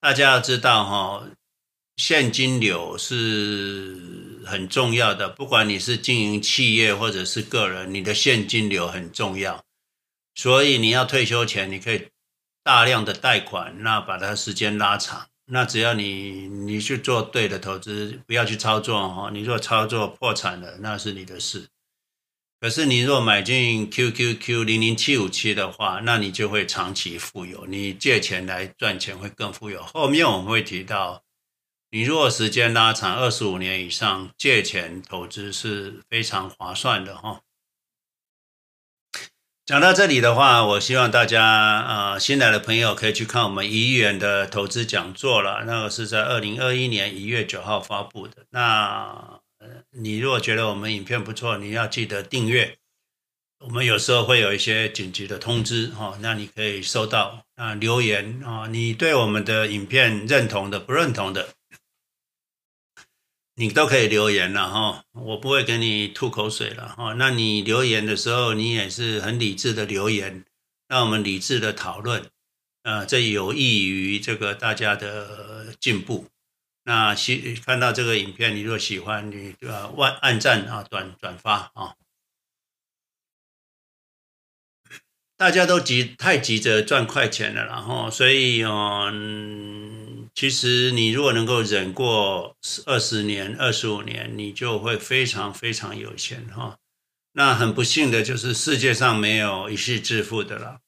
[0.00, 1.28] 大家要知道哈，
[1.96, 4.23] 现金流是。
[4.44, 9.64] 很重要的，不管你是经营企业或者是个人，你的现金流很重要。
[10.34, 12.08] 所以你要退休前，你可以
[12.62, 15.26] 大量的贷款，那把它时间拉长。
[15.46, 19.30] 那只要你你去做对的投资，不要去操作哈。
[19.32, 21.68] 你若操作破产了，那是你的事。
[22.60, 27.66] 可是你若买进 QQQ 零零七五七的话，那你就会长期富有。
[27.66, 29.82] 你借钱来赚钱会更富有。
[29.82, 31.22] 后面我们会提到。
[31.94, 37.42] 你如果时间拉长二十五年以上，借钱投资是非常划算的哈。
[39.64, 48.44] 讲到这里的话，我希望大家啊、新来的朋友可以去看我们一亿元的投资讲座了，那个是在二零二一年一月九号发布的。
[48.50, 49.38] 那
[49.92, 52.76] 你如果觉得我们影片不错，你要记得订阅。
[53.60, 61.50] 我们有时候会有一些紧急的通知哈，那你可以收到啊留言啊，你对我们的影片认同的、不认同的，
[63.56, 67.14] 你都可以留言了哈，我不会给你吐口水了哈。
[67.14, 70.44] 那你留言的时候，你也是很理智的留言，
[70.88, 72.28] 让我们理智的讨论，
[72.82, 76.26] 啊，这有益于这个大家的进步。
[76.82, 81.94] 那喜看到这个影片，你若喜欢，你呃万按赞啊转转发啊。
[85.36, 90.03] 大家都急太急着赚快钱了，然后所以嗯，
[90.34, 92.56] 其实你如果能够忍过
[92.86, 96.78] 二十年、二十五年，你就会非常非常有钱哈。
[97.32, 100.80] 那很不幸的就是世界上没有一夕致富的了。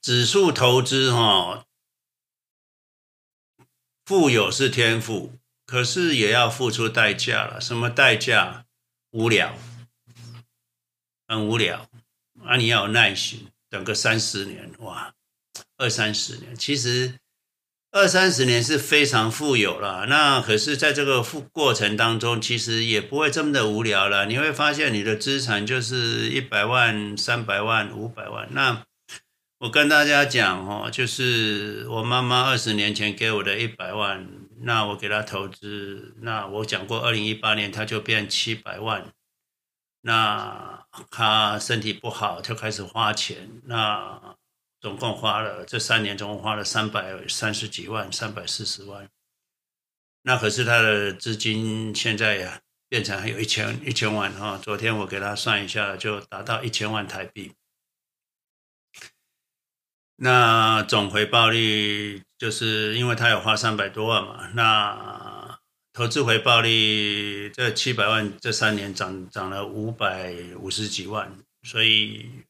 [0.00, 1.66] 指数投资哈。
[4.04, 7.58] 富有是天赋，可是也要付出代价了。
[7.60, 8.66] 什么代价？
[9.12, 9.56] 无聊，
[11.26, 11.88] 很无聊。
[12.44, 15.14] 啊，你要有耐心，等个三十年，哇，
[15.78, 17.18] 二三十年，其实
[17.94, 20.06] 二三十年是非常富有了。
[20.06, 24.26] 那可是，在这个富过程当中，其实也不会这么的无聊了。
[24.26, 28.48] 你会发现，你的资产就是一百万、三百万、五百万。
[28.50, 28.82] 那
[29.60, 34.26] 我跟大家讲哦，就是我妈妈二十年前给我的一百万，
[34.62, 39.06] 那我给她投资，那我讲过，二零一八年她就变七百万，
[40.00, 44.20] 那她身体不好就开始花钱，那
[44.84, 49.08] 总共花了这三年，总共花了三百三十几万，三百四十万，
[50.20, 57.54] 那可是他的资金现在呀变成还有一千一千万哈，昨天我给他算一下，就达到一千万台币。
[60.16, 65.58] 那总回报率就是因为他有花三百多万嘛，那
[65.94, 72.43] 投资回报率这七百万这三年涨涨了五百五十几万，所以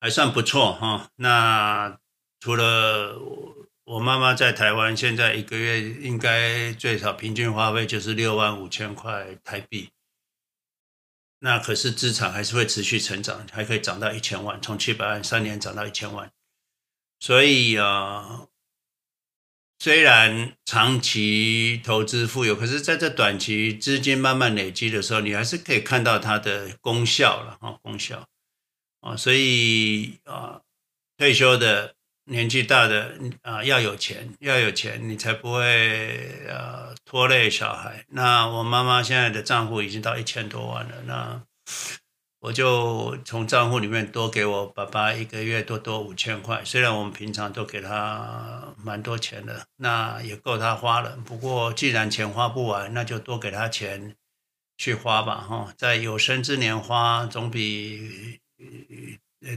[0.00, 1.10] 还算不错哈。
[1.16, 1.98] 那
[2.40, 3.18] 除了
[3.84, 9.90] 我妈妈在台湾，现在一个月应该最少平均花费就是六万五千块台币，
[11.40, 16.30] 那可是资产还是会持续成长，还可以涨到一千万，从七百万三年涨到一千万。
[17.18, 18.46] 所以啊，
[19.78, 28.26] 虽然长期投资富有，可是在这短期资金慢慢累积的时候，你还是可以看到它的功效了啊，功效
[29.00, 29.16] 啊。
[29.16, 30.60] 所以啊，
[31.16, 31.94] 退休的
[32.24, 38.04] 年纪大的啊，要有钱，要有钱，你才不会呃拖累小孩。
[38.08, 41.42] 那我妈妈现在的账户已经到一千多万了，那。
[42.42, 51.18] 我就从账户里面多给我爸爸一个月多多五千块，虽然我们平常都给他蛮多钱的，那也够他花了。
[51.26, 54.16] 不过既然钱花不完，那就多给他钱
[54.78, 58.40] 去花吧，哈，在有生之年花总比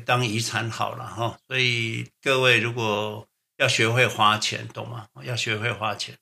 [0.05, 1.37] 当遗产好了，哈。
[1.47, 3.27] 所以各位如果
[3.57, 5.07] 要学会花钱，懂吗？
[5.23, 6.17] 要学会花钱，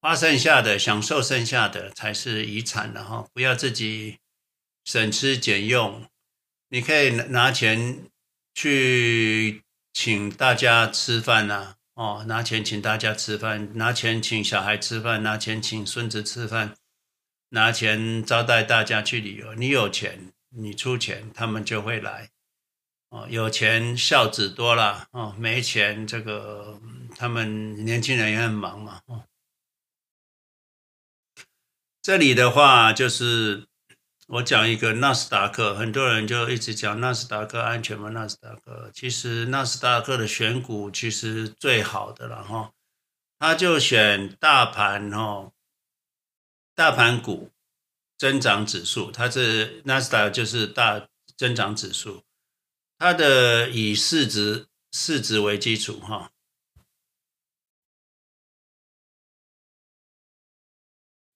[0.00, 4.18] 花剩下的，享受剩下的才是遗产的，哈，不要自己。
[4.88, 6.06] 省吃俭用，
[6.68, 8.04] 你可以拿钱
[8.54, 16.76] 去请大家吃饭呐，哦，拿钱请大家吃饭，拿钱请小孩吃饭，拿钱请孙子吃饭，
[17.48, 19.56] 拿钱招待大家去旅游。
[19.56, 22.30] 你有钱，你出钱，他们就会来。
[23.10, 26.80] 哦，有钱孝子多了，哦，没钱这个
[27.16, 29.00] 他们年轻人也很忙嘛。
[29.06, 29.24] 哦，
[32.02, 33.66] 这里的话就是。
[34.28, 38.08] 我讲一个纳斯达克，很多人就一直讲纳斯达克安全吗？
[38.08, 42.72] 纳斯达克其实纳斯达克的选股其实最好的了哈，
[43.38, 45.52] 他就选大盘哈，
[46.74, 47.52] 大盘股
[48.18, 52.22] 增长指数，它是 Nasdaq 就是大增长指数，
[52.98, 56.30] 它的以市值市值为基础哈。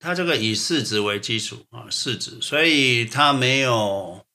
[0.02, 4.26] 它这个以市值为基础啊，市值，所以它没有，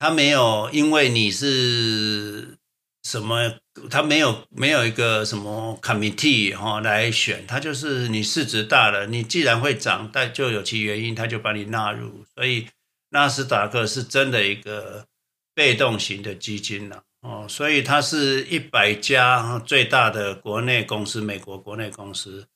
[0.00, 2.58] 它没有，因为你是
[3.04, 3.60] 什么，
[3.90, 12.68] 它没有没有一个什么 committee 哈来选，它就是你市值大了，你既然会涨，但就有其原因，它就把你纳入，所以
[13.10, 15.06] 纳斯达克是真的一个
[15.54, 22.46] 被动型的基金了哦，所以它是一百家最大的国内公司，美国国内公司。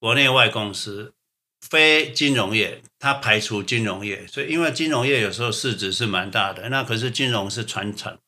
[0.00, 1.14] 国内外公司，
[1.60, 8.18] 非金融业，它排除金融业，所以因为金融业有时候市值是蛮大的，那可是金融是传承，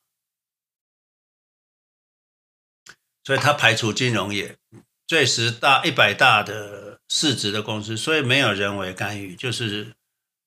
[3.24, 4.56] 所以它排除金融业，
[5.06, 9.94] 最十大一百大的市值的公司，所以没有人为干预，就是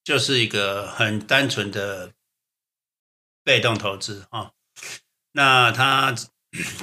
[0.04, 2.12] 就是一个很单纯的
[3.42, 4.52] 被动投资啊。
[5.32, 6.14] 那它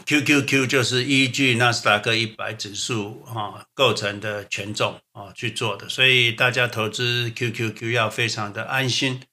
[0.05, 9.23] QQQ 就是依据纳斯达克一百指数啊构成的权重啊去做的，所以大家投资 QQQ 要非常的安心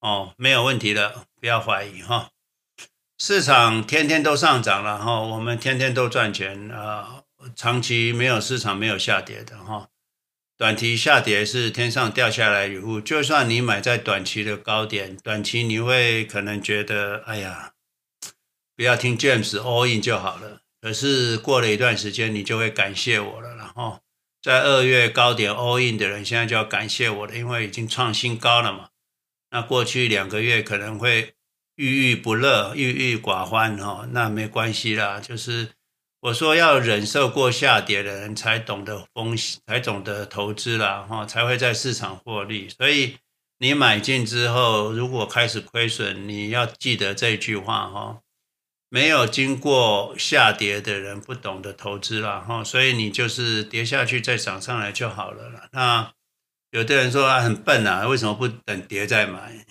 [0.00, 2.30] 哦，没有问题的，不要怀疑哈。
[3.20, 7.24] 市场天天都上涨了哈，我们天天都赚钱啊，
[7.56, 9.88] 长期没有市场没有下跌的哈。
[10.56, 17.72] 短期下跌是天上掉下来雨雾，就算你买在短期的高点，短期你会可能觉得，哎呀，
[18.76, 20.60] 不要听 James all in 就好了。
[20.80, 23.56] 可是过了一段时间，你就会感谢我了。
[23.56, 24.00] 然后
[24.40, 28.90] 在二月高点 all in 的人，现在就要感谢我了，因为已经创新高了嘛。
[29.50, 31.34] 那过去两个月可能会
[31.78, 35.70] 郁郁不乐、郁郁寡欢哈，那没关系啦，就是。
[36.20, 42.68] 我说要忍受过下跌的人才懂得风险，才懂得投资啦，哈，才会在市场获利。
[42.68, 43.18] 所以
[43.58, 48.18] 你买进之后，如果开始亏损，你要记得这句话哈，
[48.88, 55.68] 没有经过下跌的人不懂得投资啦，哈，所以你就是跌下去再涨上来就好了啦。
[55.70, 56.12] 那
[56.72, 59.64] 有的人说啊，很笨啊，为什么不等跌再买？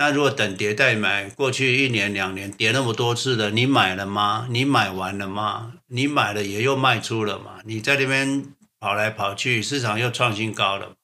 [0.00, 4.46] 那如果等跌再买，过去一年两年跌那么多次了，你买了吗？
[4.48, 5.72] 你买完了吗？
[5.88, 7.58] 你买了也又卖出了嘛？
[7.64, 10.94] 你在那边跑来跑去，市场又创新高了。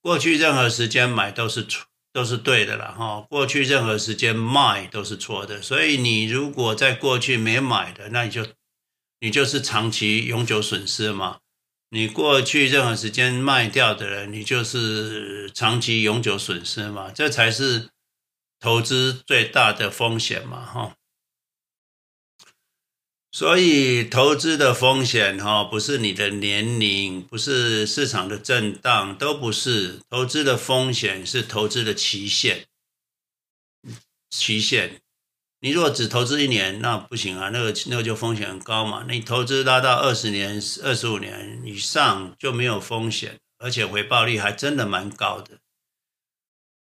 [0.00, 3.26] 过去任何时间买都是错，都是对的了哈。
[3.28, 8.46] 过去任何时间卖都是错的，所以你如果在过去没买的，那你就
[9.18, 11.38] 你就是长期永久损失嘛。
[11.90, 17.88] 你过去任何时间卖掉的人，你就是长期永久损失嘛，这才是
[18.60, 20.94] 投资最大的风险嘛，哈。
[23.30, 30.00] 所以投资的风险，哈，不是你的年龄，不是市场的震荡，都不是。
[30.10, 32.66] 投资的风险是投资的期限，
[34.28, 35.00] 期限。
[35.60, 39.04] 你如果只投资一年，那不行啊，那个那个就风险很高嘛。
[39.08, 45.58] 你投资拉到二十年、二十五年以上就没有风险，而且回报率还真的蛮高的。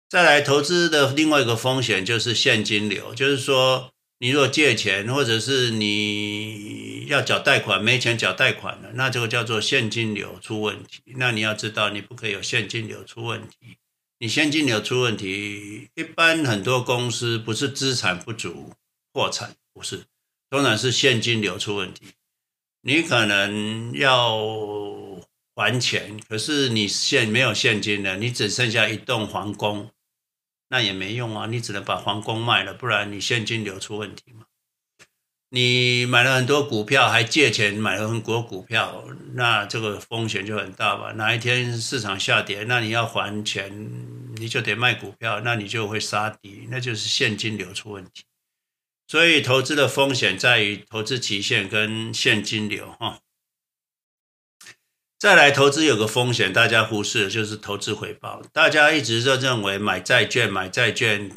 [0.10, 11.02] 再来，投资的另外一个风险就是现金流，就是说你如果借钱或者是你要缴贷款没钱缴贷款了，那这个叫做现金流出问题。
[11.18, 13.78] 那你要知道，你不可以有现金流出问题。
[14.20, 18.74] 你现金流出问题，一般很多公司不是资产不足
[19.12, 20.06] 破产，不是，
[20.50, 22.14] 当然是现金流出问题。
[22.82, 24.38] 你可能要
[25.56, 29.92] 还钱，可是你现没有现金了，你只剩下一栋皇宫，
[30.70, 34.34] 那也没用啊，你只能把皇宫卖了，不然你现金流出问题。
[35.56, 39.04] 你买了很多股票，还借钱买了很多股票，
[39.36, 41.12] 那这个风险就很大吧？
[41.12, 43.72] 哪一天市场下跌，那你要还钱，
[44.36, 48.24] 你就得卖股票，那你就会杀低，那就是现金流出问题。
[49.08, 53.20] 所以投资的风险在于投资期限跟现金流哈。
[55.20, 58.42] 再来，投资有个风险，大家忽视的就是投资回报。
[58.52, 61.30] 大家一直都认为买债券，买债券。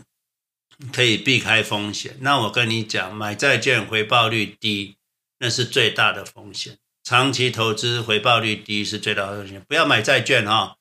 [0.93, 2.17] 可以避开风险。
[2.21, 4.97] 那我跟你讲，买债券回报率低，
[5.39, 6.79] 那是最大的风险。
[7.03, 9.63] 长期投资回报率低是最大的风险。
[9.69, 10.77] 不要买债券哈，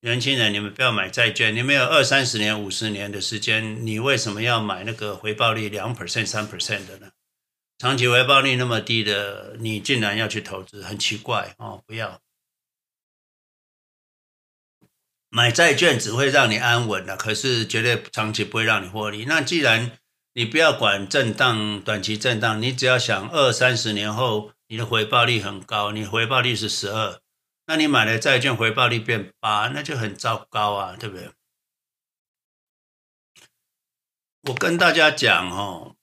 [0.00, 1.54] 年轻人，你们不要买债券。
[1.54, 7.10] 你们有二三十年、五十年的时间，你为什么要买那个回报率两 percent、三 percent 的呢？
[7.78, 11.82] 长期回报率那么低的，你竟然要去投资，很奇怪哦！
[11.86, 12.20] 不要。
[15.30, 19.24] 买债券只会让你安稳的，可是绝对长期不会让你获利。
[19.26, 19.96] 那既然
[20.32, 27.20] 你不要管震荡、短期震荡，你只要想二三十年后你的回报率很高，你回报率是十二，
[27.66, 31.30] 那你买了债券回报率变八，那就很糟糕啊，对不对？
[34.48, 35.94] 我跟大家讲哦，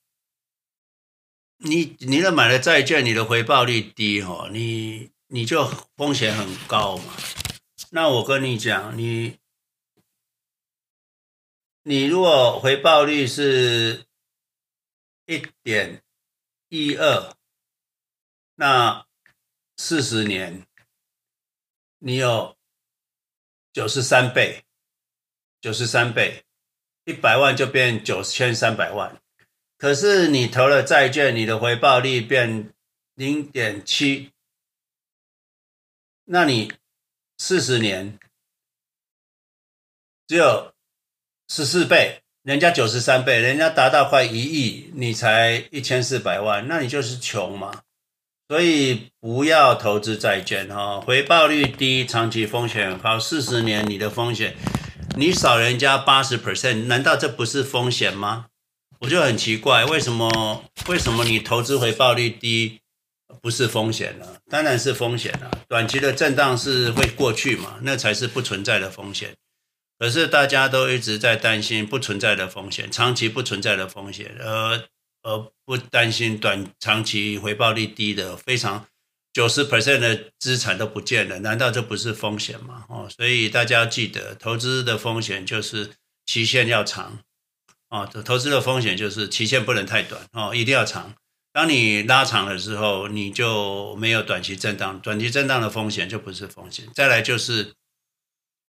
[1.58, 7.14] 你你的买了债券，你的回报率低哦，你你就风险很高嘛。
[7.90, 9.40] 那我跟你讲，你
[11.84, 14.06] 你如果回报率是
[15.26, 16.04] 一点
[16.68, 17.34] 一二，
[18.56, 19.08] 那
[19.78, 20.68] 四十年
[22.00, 22.58] 你有
[23.72, 24.66] 九十三倍，
[25.62, 26.44] 九十三倍，
[27.06, 29.22] 一百万就变九千三百万。
[29.78, 32.74] 可是你投了债券，你的回报率变
[33.14, 34.34] 零点七，
[36.26, 36.74] 那你。
[37.38, 38.18] 四十年
[40.28, 40.74] 只有
[41.48, 47.82] 十四倍，人家九十三倍，人家达到快一亿，你才一千四百万，那你就是穷嘛。
[48.50, 53.20] 所以不要投资债券哈，回报率低，长期风险高。
[53.20, 54.56] 四十年你的风险，
[55.18, 58.48] 你少人家八十 percent，难道这不是风险吗？
[59.00, 62.80] 我就很奇怪，为什么为什么你投资回报率低
[63.42, 64.42] 不是风险了？
[64.50, 65.52] 当然是风险了。
[65.68, 69.36] 短期的震荡是会过去嘛，那才是不存在的风险。
[70.00, 74.84] 可是大家都一直在担心不存在的风险，长期不存在的风险，而
[75.24, 78.86] 而不担心短长期回报率低的非常
[79.34, 82.86] 九十 percent 的资产都不见了，难道这不是风险吗？
[82.90, 85.92] 哦，所以大家要记得，投资的风险就是
[86.26, 87.20] 期限要长。
[87.90, 91.16] 啊，投资的风险就是期限不能太短哦，一定要长。
[91.58, 96.86] 当你拉长的时候，你就没有短期震荡，短期震荡的风险就不是风险。
[96.94, 97.74] 再来就是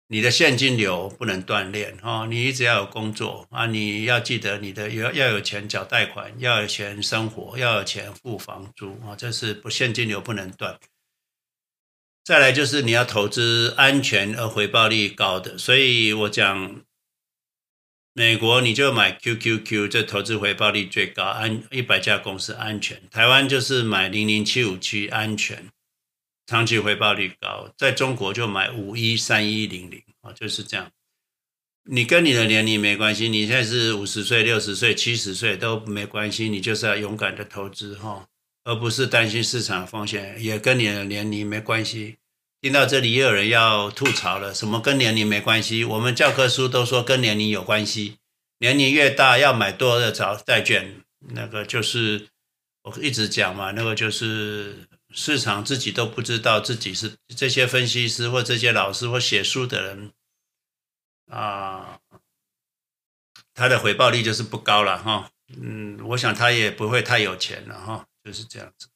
[0.07, 10.77] 你的现金流不能断裂哦，你一直要有工作啊，你要记得你的要要有钱缴贷款，要有钱生活，要有钱付房租啊，这是不现金流不能断。
[12.23, 16.84] 再来就是你要投资安全而回报率高的，所以我讲。
[18.17, 22.97] 美国你就买 QQQ，这投资回报率最高，安一百家公司安全。
[23.11, 25.67] 台湾就是买零零七五七安全，
[26.45, 27.69] 长期回报率高。
[27.77, 30.89] 在中国就买五一三一零零啊，就是这样。
[31.83, 38.25] 你跟你的年龄没关系，你现在是五十岁、六十岁、七十岁都没关系，你就是要勇敢的投资哈，
[38.63, 42.15] 而不是担心市场风险，也跟你的年龄没关系。
[42.65, 45.83] 听到这里也有人要吐槽了，什么跟年龄没关系？
[45.83, 48.17] 我们教科书都说跟年龄有关系，
[48.57, 52.27] 年龄越大要买多的早债券，那个就是
[52.81, 60.11] 我一直讲嘛，那个就是市场自己都不知道自己是这些分析师或这些老师或写书的人
[61.29, 61.99] 啊，
[63.53, 65.29] 他的回报率就是不高了哈。
[65.55, 68.87] 嗯，我想他也不会太有钱了哈，就是这样子。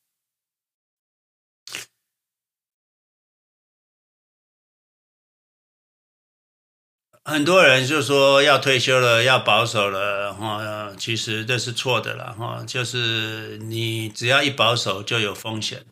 [7.23, 15.85] 很多人就说要退休了，要保守了，哈，其实这是错的了，哈，就是你只要一保守就有风险。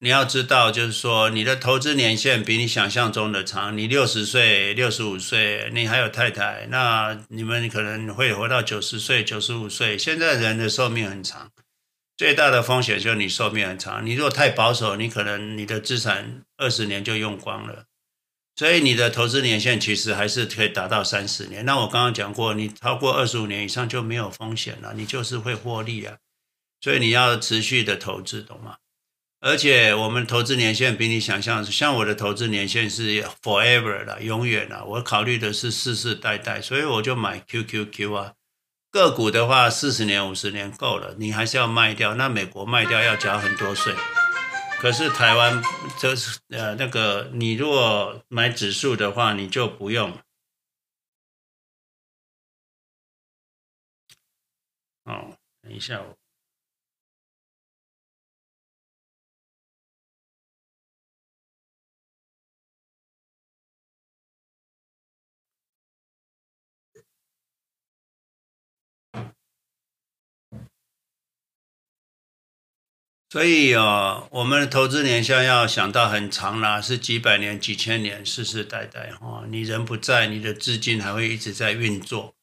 [0.00, 3.76] 你要知道，就是说你的投资年限比你想象中的长。
[3.76, 9.98] 你六十岁、六十五岁，你还有太太，那你们可能会活到九十岁、九十五岁。
[9.98, 11.50] 现在人的寿命很长，
[12.16, 14.06] 最大的风险就是你寿命很长。
[14.06, 17.86] 你如果太保守，你可能你的资产二十年就用光了。
[18.58, 21.64] 所以你的投资年限其实还是可以达到三十年。
[21.64, 26.16] 那我刚刚讲过，你超过二十五年以上就没有风险了，你就是会获利啊。
[26.80, 28.78] 所以你要持续的投资，懂吗？
[29.40, 34.84] 而且我们投资年限比你想象，像我的投资年限是 forever 了，永远了。
[34.84, 38.32] 我考虑的是世世代代，所以我就买 QQQ 啊。
[38.90, 42.16] 个股的话，四十年、五十年够了，你还是要卖掉。
[42.16, 43.94] 那美国卖掉要缴很多税。
[44.80, 45.60] 可是台湾
[45.98, 50.16] 就是呃那个，你如果买指数的话，你就不用。
[55.04, 56.17] 哦，等一下我。
[73.30, 79.44] 所以哦，我们的投资年限要想到很长啦，是几百年、几千年、世世代代哦。
[79.50, 82.34] 你人不在，你的资金还会一直在运作。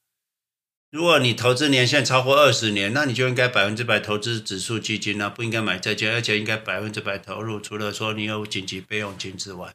[0.92, 7.60] 如果你投资年限超过二十年，那你就应该百分之百投资指数基金了，不应该买债券，而且应该百分之百投入。
[7.60, 9.74] 除了说你有紧急备用金之外。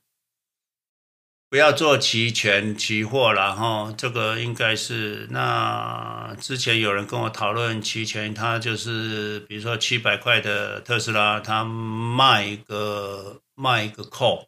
[1.50, 14.46] 不要做期权期货了哈，这个应该是那之前有人跟我讨论期权，他就是比如说七百块的特斯拉，他卖一个卖一个 call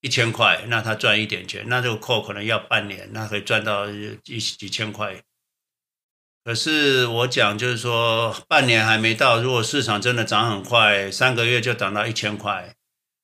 [0.00, 5.22] 一千块，那他赚一点钱，那这个 call 可能要半年，那可以赚到一几千块。
[6.42, 12.74] 可是我讲就是说半年还没到，如果市场真的涨很快，三个月就涨到一千块，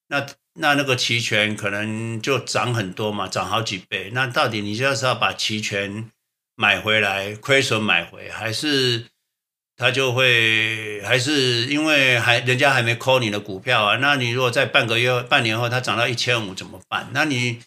[0.07, 0.25] 那。
[0.55, 4.11] 那那个期权可能就涨很多嘛，涨好几倍。
[4.13, 6.11] 那到底你就是要把期权
[6.55, 9.07] 买回来，亏损买回，还是
[9.77, 13.97] 他就会，还是因为还人家还没 call 你的股票啊？
[13.97, 17.09] 那你如果在半个月、半年后它涨到一千五怎么办？
[17.15, 17.61] 那你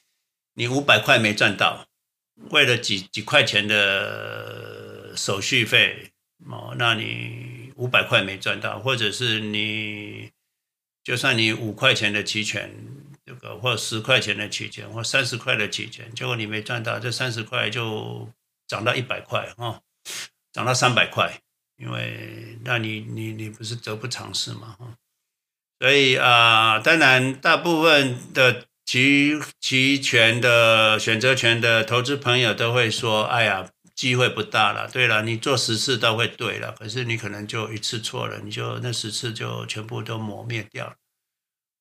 [0.53, 1.87] 你五百块没赚到，
[2.51, 6.11] 为了几几块钱的手续费
[6.51, 10.34] 哦，那你五百块没赚到，或者是你。
[11.05, 12.75] 就算你五块钱的期权，
[13.23, 18.27] 这个或十块钱的期权，或三十块的期权，结果你没赚到，这三十块就
[18.67, 19.79] 涨到一百块啊，
[20.51, 21.39] 涨到三百块，
[21.77, 24.75] 因为那你你你不是得不偿失嘛？
[25.79, 40.95] 所以啊，当然大部分的期期权的选择权的投资朋友都会说：“哎呀，机会不大了。”对了，你做十次都会对了，可是你可能就一次错了，你就那十次就全部都磨灭掉了。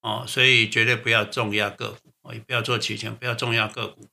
[0.00, 1.92] 哦，所以绝对不要重压个
[2.22, 4.08] 股，也不要做期权，不要重压个股。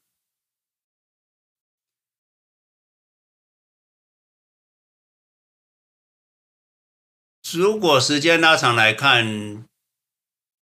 [7.54, 9.68] 如果时间拉长来看，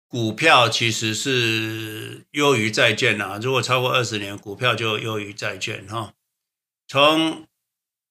[0.08, 3.38] 股票其实是优于债券啊。
[3.42, 6.14] 如果超过二十年，股票就优于债券哈。
[6.88, 7.48] 从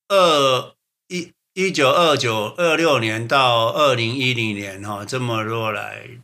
[0.08, 0.74] 二
[1.08, 6.20] 一一九二九二六年到二零一零年哈，这么多来，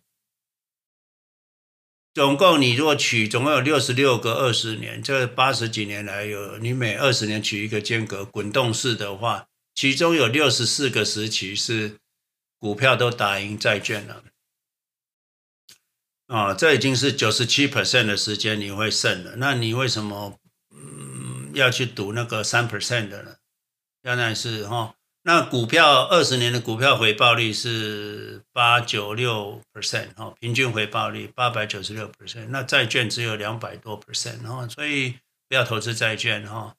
[2.15, 11.99] 总共你如果取，总共有六十六个二十年，这八十几年来有你每二十年取一个间隔滚动式的话，其中有六十四个时期是。
[12.63, 14.23] 股票都打赢债券了，
[16.29, 19.35] 啊，这已经是九十七 percent 的时间你会胜了。
[19.39, 20.39] 那你为什么
[21.55, 23.37] 要去赌那个三 percent 的了，
[24.03, 32.49] 当然是哈，那股票二十年的股票回报率是八九六 percent 哈，平均回报率八百九十六 percent。
[32.49, 35.15] 那债券只有两百多 percent 哈，所以
[35.49, 36.75] 不要投资债券哈。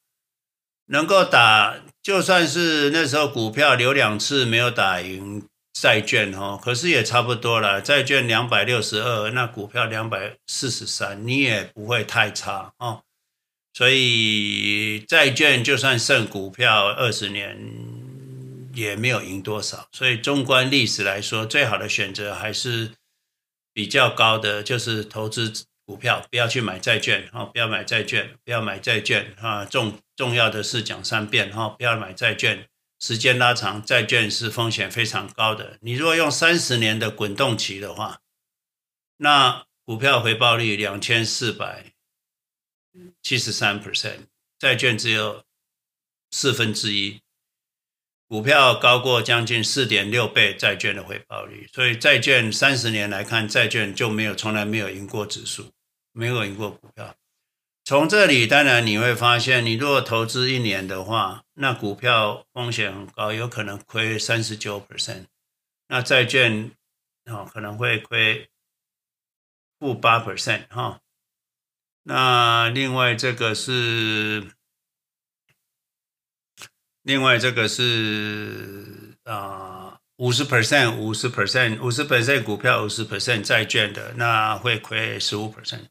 [0.88, 5.48] 能够打，就算是那时候股票留两次没有打赢。
[5.74, 7.82] 债券哈，可是也差不多了。
[7.82, 13.02] 债券两百六十二，那股票两百四十三，你也不会太差哦。
[13.74, 17.58] 所以债券就算胜股票二十年，
[18.74, 19.88] 也没有赢多少。
[19.92, 22.92] 所以纵观历史来说，最好的选择还是
[23.74, 25.52] 比较高的，就是投资
[25.86, 29.66] 股票，不要去买债券哈，不要买债券，不要买债券啊。
[29.66, 32.68] 重重要的是讲三遍哈，不要买债券。
[33.00, 35.78] 时间拉长，债券是风险非常高的。
[35.82, 38.20] 你如果用三十年的滚动期的话，
[39.18, 41.93] 那股票回报率两千四百
[43.22, 44.28] 七十三 percent，
[44.60, 45.44] 债券只有
[46.32, 47.22] 四分之一，
[48.28, 51.68] 股票高过将近四点六倍债券的回报率。
[51.74, 55.72] 所以债券三十年来看，债券就没有从来没有赢过指数，
[56.12, 57.16] 没有赢过股票。
[57.86, 65.26] 从这里，当然你会发现，你如果投资一年的话，那股票风险很高，有可能亏三十九 percent。
[65.90, 66.72] 那债券
[67.26, 68.50] 啊，可能会亏
[69.78, 71.02] 负八 percent 哈。
[72.04, 74.52] 那另外这个是，
[77.02, 85.88] 另外这个是啊，五十 percent，五十 percent，五十 percent 股票，五十 percent 债券的，那会亏十五 percent。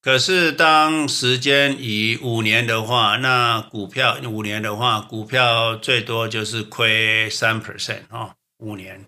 [0.00, 8.34] 可是，当时间以五年的话，那股票五年的话，股票最多就是亏三 percent 哦。
[8.58, 9.06] 五年，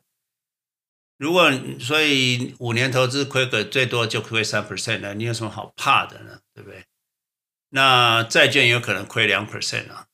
[1.18, 1.50] 如果
[1.80, 6.40] 所以五年投资亏个最多就亏三 percent 了，你有什么好怕的呢？
[6.52, 6.84] 对不对？
[7.70, 10.06] 那债券有可能亏两 percent 啊。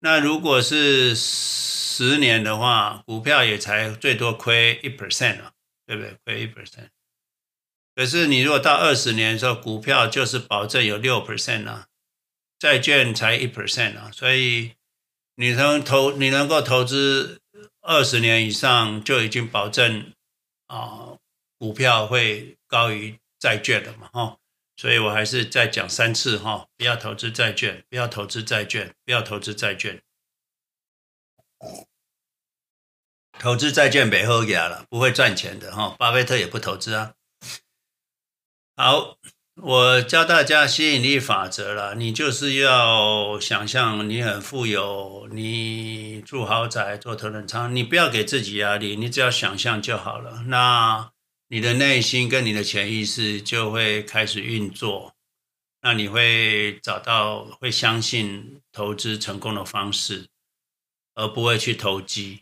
[0.00, 5.52] 那如果是十年的话，股票也才最多亏一 percent 啊，
[5.86, 6.16] 对不对？
[6.24, 6.88] 亏一 percent。
[7.94, 11.86] 可是你如果到二十年的时候，股票就是保证有六 percent 啊，
[12.58, 14.72] 债券才一 percent 啊，所以
[15.36, 17.40] 你能投你能够投资
[17.86, 20.14] 二十年以上，就已经保证
[20.68, 21.18] 啊，
[21.58, 24.38] 股票会高于债券了嘛，哈，
[24.74, 30.02] 所以我还是再讲三次哈，不要投资债券，不要投资债券，不要投资债券，
[33.38, 37.14] 投资债券没好嘢了，不会赚钱的哈，巴菲特也不投资啊。
[38.76, 39.18] 好，
[39.62, 41.94] 我教大家吸引力法则了。
[41.94, 50.42] 你就是要想象你很富有，你住豪宅、坐头等舱，你不要给自己压力，你只要想象就好了。
[50.48, 51.12] 那
[51.48, 55.14] 你的内心跟你的潜意识就会开始运作，
[55.82, 60.26] 那你会找到会相信投资成功的方式，
[61.14, 62.40] 而不会去投机。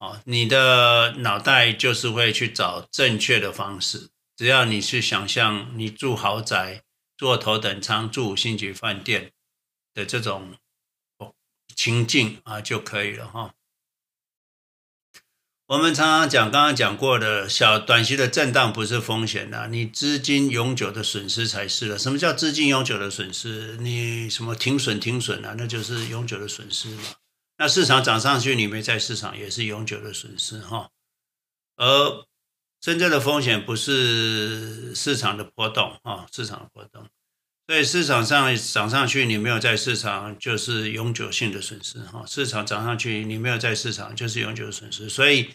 [0.00, 4.08] 哦，你的脑袋就是会去找正确的方式。
[4.38, 6.84] 只要你去想象你住豪宅、
[7.16, 9.32] 坐头等舱、住五星级饭店
[9.92, 10.54] 的这种
[11.74, 13.56] 情境啊，就可以了哈。
[15.66, 21.98] 我们常常讲，刚刚讲过的小短期的震荡不是风险呐，你资金永久的损失才是了。
[21.98, 23.76] 什么叫资金永久的损失？
[23.78, 25.56] 你什么停损停损啊？
[25.58, 27.02] 那就是永久的损失嘛。
[27.56, 30.90] 那市场涨上去，你没在市场也是永久的损失哈。
[31.74, 32.27] 而
[32.80, 37.04] 真正的风险不是市场的波动啊，市场的波动，
[37.66, 42.24] 所以市场上涨上去，你没有在市场，就是永久性的损失哈。
[42.26, 45.08] 市场涨上去，你没有在市场，就是永久的损失。
[45.08, 45.50] 所以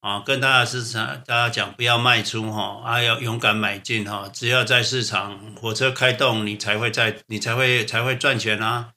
[0.00, 8.92] 啊，跟大家市场大家讲，不要卖出哈，啊要勇敢买进哈，只要在市场火车开动，你才会在你才会才会赚钱啊。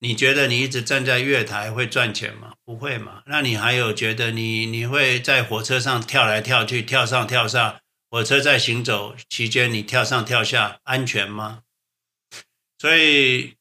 [0.00, 2.54] 你觉得你一直站在月台会赚钱吗？
[2.64, 3.22] 不会嘛？
[3.26, 7.80] 那你还有觉得你你会在火车上跳来跳去、跳上跳下？
[8.10, 11.62] 火车在行走期间你跳上跳下安全吗？
[12.78, 13.54] 所以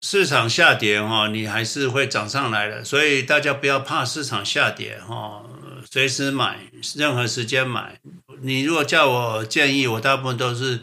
[0.00, 2.84] 市场下跌哈，你还是会涨上来的。
[2.84, 5.44] 所以大家不要怕市场下跌哈，
[5.90, 8.00] 随时买，任何时间买。
[8.40, 10.80] 你如果叫我建议，我大部分都是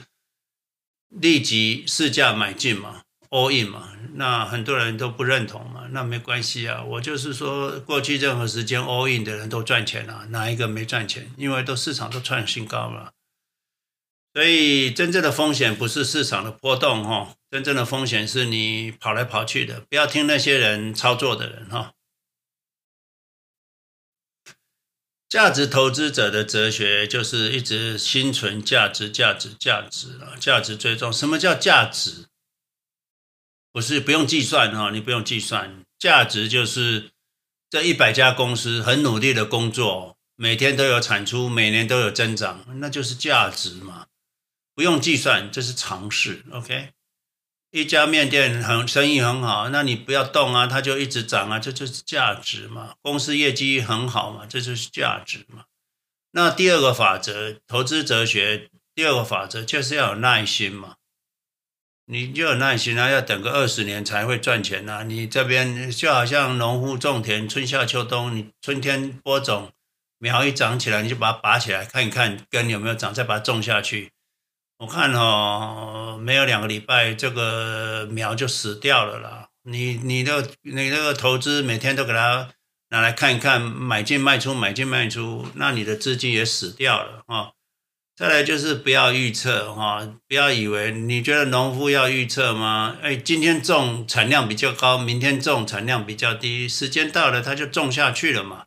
[1.07, 3.94] 立即市价买进嘛，all in 嘛。
[4.14, 6.84] 那很多人都不认同嘛，那没关系啊。
[6.84, 11.32] 我就是说，过去任何时间 all in 的人都赚钱了，哪一个没赚钱？
[11.38, 13.14] 因为都市场都创新高了。
[14.34, 19.82] 所以真正的风险不是市场的波动哈，真正的风险是你跑来跑去的。
[19.90, 21.94] 不要听那些人操作的人哈。
[25.28, 31.14] 价值投资者的哲学就是一直心存价值，价值，价值啊，价值最重。
[31.14, 32.26] 什么叫价值？
[33.72, 37.11] 不是不用计算哈，你不用计算，价值就是
[37.70, 44.07] 这一百家公司很努力的工作，每天都有产出，每年都有增长，那就是价值嘛。
[44.74, 46.45] 不用计算，这是常识。
[46.51, 46.91] OK，
[47.72, 52.95] 一家面店很生意很好，那你不要动啊，它就一直涨啊，这就是价值嘛。
[53.01, 55.65] 公司业绩很好嘛，这就是价值嘛。
[56.32, 60.95] 那第二个法则，投资哲学第二个法则就是要有耐心嘛。
[62.12, 65.03] 你就有耐心啊，要等个二十年才会赚钱啊。
[65.03, 69.72] 你这边就好像农户种田，春夏秋冬，你春天播种，
[70.18, 74.12] 苗一长起来，你就把它拔起来看一看根有没有长，再把它种下去。
[74.80, 79.49] 我看哦，没有两个礼拜，这个苗就死掉了啦。
[79.62, 82.49] 你你的你那个投资每天都给它
[82.89, 87.51] 拿来看一看，买进卖出，买进卖出，那你的资金也死掉了啊。
[88.20, 92.97] 再来就是不要预测哈，不要以为你觉得农夫要预测吗？
[93.01, 98.65] 哎，今天种产量比较高，明天种产量比较低，时间到了他就种下去了嘛。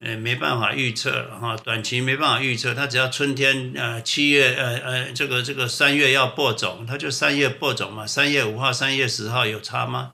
[0.00, 10.12] 哎，没办法预测哈，短期没办法预测，他只要春天呃七月呃呃这个这个三月要播种，他就三月播种嘛，三月五号、三月十号有差吗？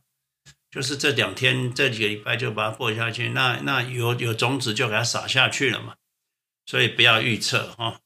[0.71, 5.95] 就是这两天这几个礼拜就把它播下去，那那有有种子就给它撒下去了嘛。
[6.65, 7.99] 所以不要预测哈。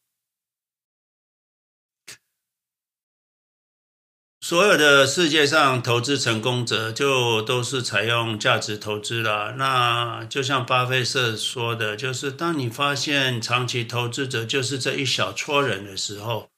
[4.51, 9.53] 所有的世界上投资成功者就都是采用价值投资了。
[9.53, 16.49] 那就像巴菲特说的，就是当你发现长期投资者就是这一小撮人的时候，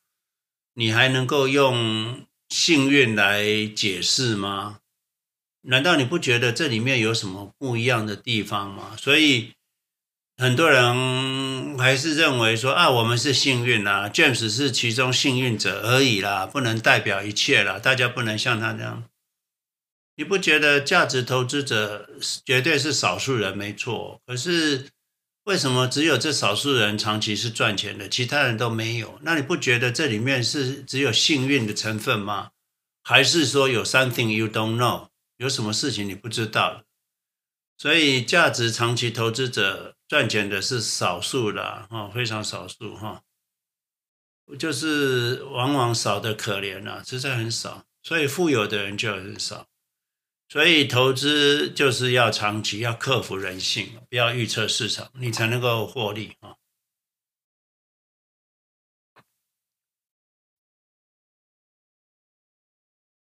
[0.72, 4.78] 你还能够用幸运来解释吗？
[5.61, 8.97] 难道你不觉得这里面有什么不一样的地方吗？
[8.97, 9.53] 所以。
[10.38, 19.04] 很多人还是认为说啊，我们是幸运啦，James 是其中幸运者而已啦，不能代表一切啦，大家不能像他这样。
[20.16, 22.08] 你不觉得价值投资者
[22.44, 24.20] 绝对是少数人没错？
[24.26, 24.88] 可是
[25.44, 29.18] 为什么只有这少数人长期是赚钱的，其他人都没有？
[29.22, 32.50] 那你不觉得这里面是只有幸运的成分吗？
[33.02, 36.82] 还是说有 something you don't know，有什么事情你不知道？
[37.78, 39.94] 所以价值长期投资者。
[40.12, 43.24] 赚钱的是少数的哈，非常少数哈，
[44.58, 49.70] 就是往往少得可怜了，实在很少，所以富有的人就很少，
[50.50, 56.56] 所以投资就是要长期，要克服人性，不要预测市场，你才能够获利啊。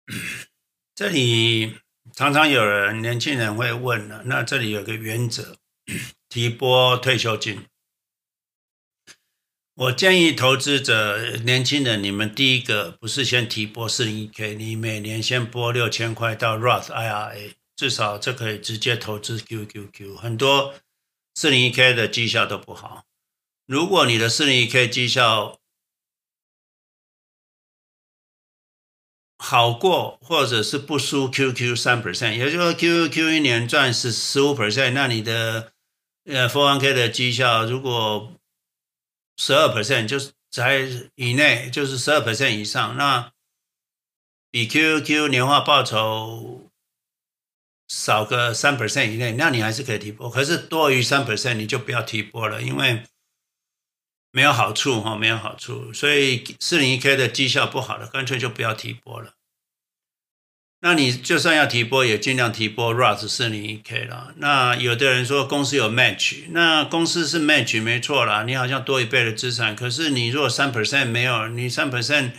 [0.97, 1.77] 这里
[2.15, 5.59] 常常有人年轻人会问了，那这里有个原则。
[6.29, 7.67] 提拨退休金，
[9.75, 20.17] 我建议投资者年轻人，你们第一个不是先提拨四零一 k，你每年先拨六千块到 Roth IRA，至少这可以直接投资 QQQ。
[20.17, 20.75] 很多
[21.35, 23.05] 四零一 k 的绩效都不好，
[23.67, 25.59] 如果你的四零一 k 绩效
[29.39, 35.73] 好过，或者是不输 QQ 三 percent，也就是说 QQQ 一年赚十十五 percent，那你的
[36.29, 38.35] 呃，401k 的绩效如果
[39.39, 43.33] 十二 percent 就是在以内，就是十二 percent 以上，那
[44.51, 46.71] 比 QQ 年化报酬
[47.89, 50.29] 少个三 percent 以内，那你还是可以提拨。
[50.29, 53.05] 可是多于三 percent 你就不要提拨了，因为
[54.31, 55.95] 没有好处哈，没有好处。
[55.95, 59.33] 所以 401k 的绩效不好的，干脆就不要提拨了。
[60.81, 64.33] 那你就算要提拨，也尽量提拨 Roth 401k 了。
[64.37, 69.75] 那有的人说公司有 match，那公司是 match 没错啦，你好像多一倍的资产。
[69.75, 72.31] 可是你如果三 percent 没有，你三 percent，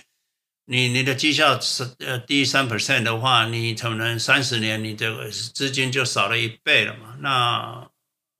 [0.67, 7.17] 你你的绩效是呃低三 percent 的话，你可能三十年你这个资金就少了一倍了嘛。
[7.19, 7.89] 那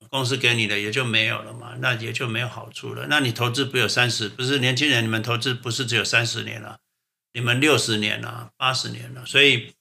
[0.08, 3.06] 公司给你的也就没有了嘛，那也就没有好处了。
[3.10, 6.78] 那你投资不有三十，不是年轻人，你们投资不是只有三十年了，
[7.34, 9.74] 你们六十年了，八十年了，所以。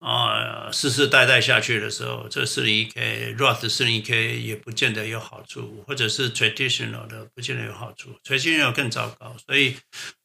[0.00, 9.34] 啊，世世代代下去的时候，这四零一 K Roth 四零一 K 也不见得有好处，或者是 traditional 的不见得有好处，traditional 更糟糕。
[9.44, 9.76] 所以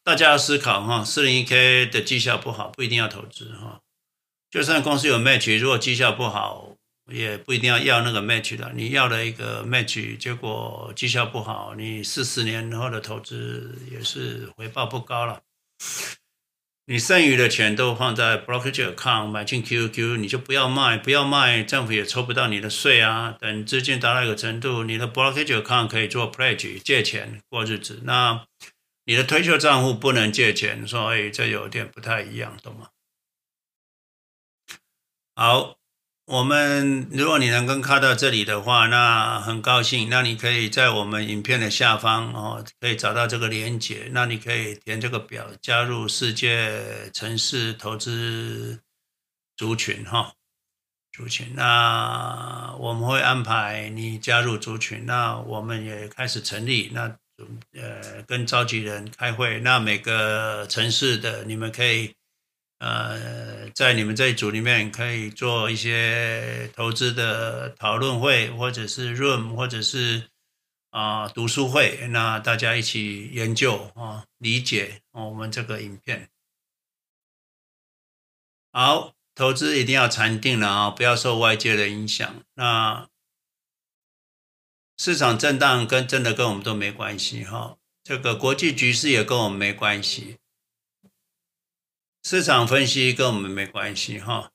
[0.04, 3.80] 大家要思考哈，四零一 K 的绩效不好，不一定要投资哈。
[4.52, 6.76] 就算公司有 match，如果绩效不好，
[7.12, 8.72] 也不一定要要那个 match 的。
[8.76, 15.42] 你要了一个 match，结果绩效不好，你四十年后的投资也是回报不高了。
[16.86, 23.38] 你剩余的钱都放在 brokerage account 买进 QQ，你就不要卖，不要卖，政府也抽不到你的税啊。
[23.40, 28.02] 等资金达到一个程度，你的 brokerage account 可以做 pledge 借钱过日子。
[28.04, 28.46] 那
[29.06, 32.90] 你的退休账户不能借钱，所以这有点不太一样，懂吗？
[35.36, 35.83] 好。
[36.26, 40.08] 我们，如果你能够看到这里的话，那很高兴。
[40.10, 44.08] 那你可以在我们影片的下方哦，可以找到这个连接。
[44.12, 48.80] 那你可以填这个表，加入世界城市投资
[49.58, 50.32] 族群哈，
[51.12, 51.54] 族群。
[51.56, 55.06] 那我们会安排你加入族群。
[55.06, 56.90] 那我们也开始成立。
[56.94, 57.14] 那
[57.74, 59.60] 呃，跟召集人开会。
[59.60, 62.16] 那每个城市的你们可以。
[62.84, 70.28] 呃，在你们这一组里面，可以做一些投资的讨论会，或者是 room，或者是
[70.90, 76.30] 啊、读书会，那大家一起研究啊、理解我们这个影片。
[78.74, 82.44] 好，投资一定要禅定了啊，不要受外界的影响。
[82.56, 83.08] 那
[84.98, 90.40] 市场震荡跟真的跟我们都没关系哈、这个国际局势也跟我们没关系。
[92.26, 94.52] 市场分析跟我们没关系哈，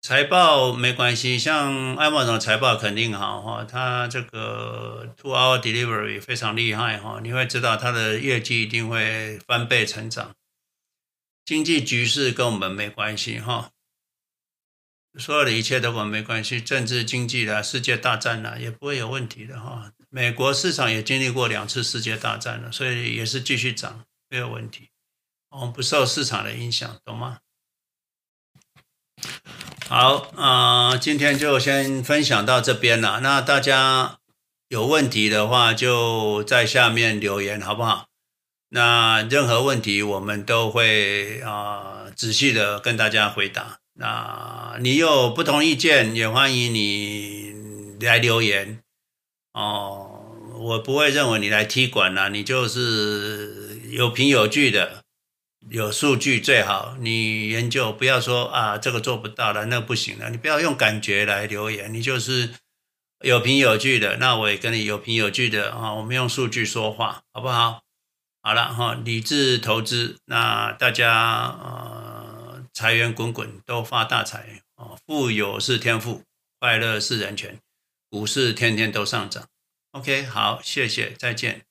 [0.00, 10.32] 财报没关系，像艾默总财报肯定好哈，他这个 two hour delivery 非常厉害哈，你会知道他的业绩一定会翻倍成长。
[11.44, 13.72] 经济局势跟我们没关系哈，
[15.18, 19.90] 所有的一切都跟我们没关系，政治经济的世界大战了也不会有问题的哈。
[20.08, 24.88] 美国市场也经历过两次世界大战了，所以也是继续涨，没有问题。
[25.56, 27.38] 我们不受市场的影响，懂吗？
[29.88, 33.20] 好，啊、今天就先分享到这边了。
[33.20, 34.18] 那大家
[34.68, 38.08] 有问题的话，就在下面留言，好不好？
[38.68, 43.78] 那任何问题我们都会啊、仔细的跟大家回答。
[43.94, 48.82] 那你有不同意见，也欢迎你来留言
[49.54, 50.12] 哦。
[50.58, 55.05] 我不会认为你来踢馆了，你就是有凭有据的。
[55.68, 60.30] 有数据最好，你研究不要说啊，这个做不到了，那不行了。
[60.30, 62.50] 你不要用感觉来留言，你就是
[63.20, 64.18] 有凭有据的。
[64.18, 67.82] 那我也跟你有凭有据的啊，我们用数据说话，好不好？
[68.42, 74.94] 好了哈，理智投资，那大家呃财源滚滚，都发大财啊！
[75.04, 76.22] 富有是天赋，
[76.60, 77.58] 快乐是人权，
[78.08, 79.48] 股市天天都上涨。
[79.90, 81.65] OK，好，谢谢，再见。